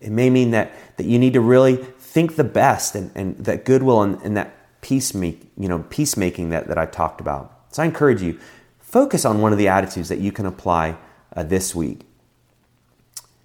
It 0.00 0.10
may 0.10 0.30
mean 0.30 0.50
that, 0.50 0.72
that 0.96 1.06
you 1.06 1.18
need 1.18 1.32
to 1.32 1.40
really 1.40 1.76
think 1.76 2.36
the 2.36 2.44
best 2.44 2.94
and, 2.94 3.10
and 3.14 3.36
that 3.38 3.64
goodwill 3.64 4.02
and, 4.02 4.20
and 4.22 4.36
that 4.36 4.80
peace 4.82 5.14
make, 5.14 5.50
you 5.56 5.68
know, 5.68 5.84
peacemaking 5.88 6.50
that, 6.50 6.68
that 6.68 6.76
I 6.76 6.86
talked 6.86 7.20
about. 7.20 7.66
So 7.70 7.82
I 7.82 7.86
encourage 7.86 8.20
you, 8.20 8.38
focus 8.78 9.24
on 9.24 9.40
one 9.40 9.52
of 9.52 9.58
the 9.58 9.68
attitudes 9.68 10.10
that 10.10 10.18
you 10.18 10.32
can 10.32 10.44
apply 10.44 10.96
uh, 11.34 11.44
this 11.44 11.74
week. 11.74 12.02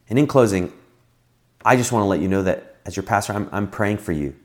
And 0.09 0.19
in 0.19 0.27
closing, 0.27 0.73
I 1.63 1.77
just 1.77 1.91
want 1.91 2.03
to 2.03 2.07
let 2.07 2.19
you 2.19 2.27
know 2.27 2.43
that 2.43 2.77
as 2.85 2.95
your 2.95 3.03
pastor, 3.03 3.33
I'm, 3.33 3.47
I'm 3.51 3.69
praying 3.69 3.97
for 3.97 4.11
you. 4.11 4.35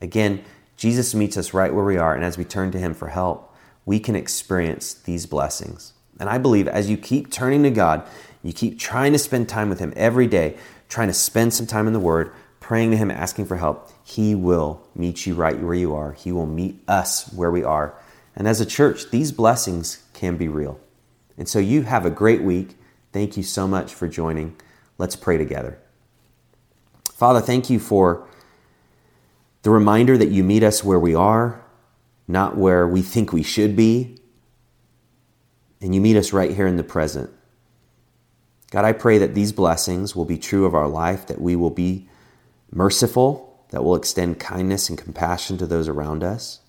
Again, 0.00 0.44
Jesus 0.76 1.14
meets 1.14 1.36
us 1.36 1.52
right 1.52 1.74
where 1.74 1.84
we 1.84 1.98
are, 1.98 2.14
and 2.14 2.24
as 2.24 2.38
we 2.38 2.44
turn 2.44 2.70
to 2.70 2.78
Him 2.78 2.94
for 2.94 3.08
help, 3.08 3.47
we 3.88 3.98
can 3.98 4.14
experience 4.14 4.92
these 4.92 5.24
blessings. 5.24 5.94
And 6.20 6.28
I 6.28 6.36
believe 6.36 6.68
as 6.68 6.90
you 6.90 6.98
keep 6.98 7.32
turning 7.32 7.62
to 7.62 7.70
God, 7.70 8.06
you 8.42 8.52
keep 8.52 8.78
trying 8.78 9.14
to 9.14 9.18
spend 9.18 9.48
time 9.48 9.70
with 9.70 9.78
Him 9.78 9.94
every 9.96 10.26
day, 10.26 10.58
trying 10.90 11.08
to 11.08 11.14
spend 11.14 11.54
some 11.54 11.66
time 11.66 11.86
in 11.86 11.94
the 11.94 11.98
Word, 11.98 12.30
praying 12.60 12.90
to 12.90 12.98
Him, 12.98 13.10
asking 13.10 13.46
for 13.46 13.56
help, 13.56 13.90
He 14.04 14.34
will 14.34 14.86
meet 14.94 15.24
you 15.24 15.34
right 15.34 15.58
where 15.58 15.74
you 15.74 15.94
are. 15.94 16.12
He 16.12 16.32
will 16.32 16.44
meet 16.46 16.78
us 16.86 17.32
where 17.32 17.50
we 17.50 17.64
are. 17.64 17.94
And 18.36 18.46
as 18.46 18.60
a 18.60 18.66
church, 18.66 19.10
these 19.10 19.32
blessings 19.32 20.04
can 20.12 20.36
be 20.36 20.48
real. 20.48 20.78
And 21.38 21.48
so 21.48 21.58
you 21.58 21.84
have 21.84 22.04
a 22.04 22.10
great 22.10 22.42
week. 22.42 22.76
Thank 23.14 23.38
you 23.38 23.42
so 23.42 23.66
much 23.66 23.94
for 23.94 24.06
joining. 24.06 24.54
Let's 24.98 25.16
pray 25.16 25.38
together. 25.38 25.78
Father, 27.14 27.40
thank 27.40 27.70
you 27.70 27.78
for 27.78 28.28
the 29.62 29.70
reminder 29.70 30.18
that 30.18 30.28
you 30.28 30.44
meet 30.44 30.62
us 30.62 30.84
where 30.84 31.00
we 31.00 31.14
are 31.14 31.64
not 32.28 32.56
where 32.56 32.86
we 32.86 33.00
think 33.00 33.32
we 33.32 33.42
should 33.42 33.74
be. 33.74 34.18
And 35.80 35.94
you 35.94 36.00
meet 36.00 36.16
us 36.16 36.32
right 36.32 36.54
here 36.54 36.66
in 36.66 36.76
the 36.76 36.84
present. 36.84 37.30
God, 38.70 38.84
I 38.84 38.92
pray 38.92 39.16
that 39.18 39.34
these 39.34 39.52
blessings 39.52 40.14
will 40.14 40.26
be 40.26 40.36
true 40.36 40.66
of 40.66 40.74
our 40.74 40.88
life, 40.88 41.26
that 41.28 41.40
we 41.40 41.56
will 41.56 41.70
be 41.70 42.06
merciful, 42.70 43.64
that 43.70 43.82
we'll 43.82 43.94
extend 43.94 44.38
kindness 44.38 44.90
and 44.90 44.98
compassion 44.98 45.56
to 45.58 45.66
those 45.66 45.88
around 45.88 46.22
us, 46.22 46.60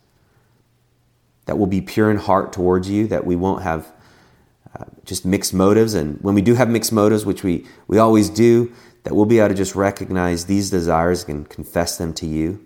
that 1.45 1.57
we'll 1.57 1.67
be 1.67 1.81
pure 1.81 2.09
in 2.09 2.17
heart 2.17 2.53
towards 2.53 2.89
you, 2.89 3.07
that 3.07 3.25
we 3.25 3.35
won't 3.35 3.63
have 3.63 3.91
uh, 4.79 4.85
just 5.03 5.25
mixed 5.25 5.53
motives. 5.53 5.93
And 5.93 6.21
when 6.21 6.35
we 6.35 6.41
do 6.41 6.53
have 6.53 6.69
mixed 6.69 6.93
motives, 6.93 7.25
which 7.25 7.43
we, 7.43 7.65
we 7.87 7.97
always 7.97 8.29
do, 8.29 8.71
that 9.03 9.13
we'll 9.13 9.25
be 9.25 9.39
able 9.39 9.49
to 9.49 9.55
just 9.55 9.75
recognize 9.75 10.45
these 10.45 10.69
desires 10.69 11.27
and 11.27 11.49
confess 11.49 11.97
them 11.97 12.13
to 12.13 12.25
you. 12.25 12.65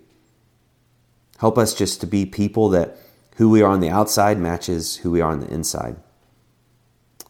Help 1.38 1.58
us 1.58 1.74
just 1.74 2.00
to 2.00 2.06
be 2.06 2.26
people 2.26 2.68
that 2.70 2.96
who 3.36 3.50
we 3.50 3.62
are 3.62 3.70
on 3.70 3.80
the 3.80 3.90
outside 3.90 4.38
matches 4.38 4.96
who 4.96 5.10
we 5.10 5.20
are 5.20 5.32
on 5.32 5.40
the 5.40 5.52
inside. 5.52 5.96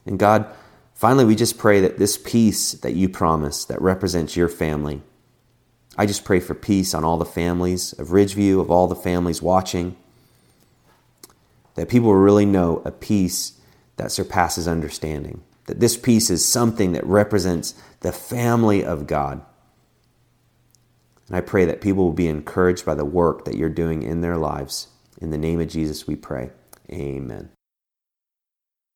And 0.07 0.19
God, 0.19 0.47
finally, 0.93 1.25
we 1.25 1.35
just 1.35 1.59
pray 1.59 1.81
that 1.81 1.99
this 1.99 2.19
peace 2.19 2.73
that 2.73 2.95
you 2.95 3.09
promise 3.09 3.65
that 3.65 3.81
represents 3.81 4.37
your 4.37 4.49
family, 4.49 5.03
I 5.97 6.07
just 6.07 6.25
pray 6.25 6.41
for 6.41 6.55
peace 6.55 6.93
on 6.93 7.05
all 7.05 7.17
the 7.17 7.25
families 7.25 7.93
of 7.95 8.09
Ridgeview, 8.09 8.61
of 8.61 8.71
all 8.71 8.89
the 8.89 8.97
families 8.97 9.41
watching, 9.41 9.97
that 11.75 11.89
people 11.89 12.15
really 12.15 12.47
know 12.47 12.83
a 12.85 12.91
peace 12.91 13.59
that 13.97 14.13
surpasses 14.13 14.69
understanding. 14.69 15.43
That 15.67 15.81
this 15.81 15.97
peace 15.97 16.31
is 16.31 16.47
something 16.47 16.93
that 16.93 17.07
represents 17.07 17.75
the 18.01 18.13
family 18.13 18.85
of 18.85 19.07
God. 19.07 19.41
And 21.29 21.37
I 21.37 21.41
pray 21.41 21.65
that 21.65 21.81
people 21.81 22.05
will 22.05 22.13
be 22.13 22.29
encouraged 22.29 22.85
by 22.85 22.95
the 22.95 23.05
work 23.05 23.45
that 23.45 23.57
you're 23.57 23.69
doing 23.69 24.03
in 24.03 24.21
their 24.21 24.37
lives. 24.37 24.89
In 25.21 25.31
the 25.31 25.39
name 25.39 25.61
of 25.61 25.69
Jesus, 25.69 26.07
we 26.07 26.17
pray. 26.17 26.51
Amen. 26.91 27.51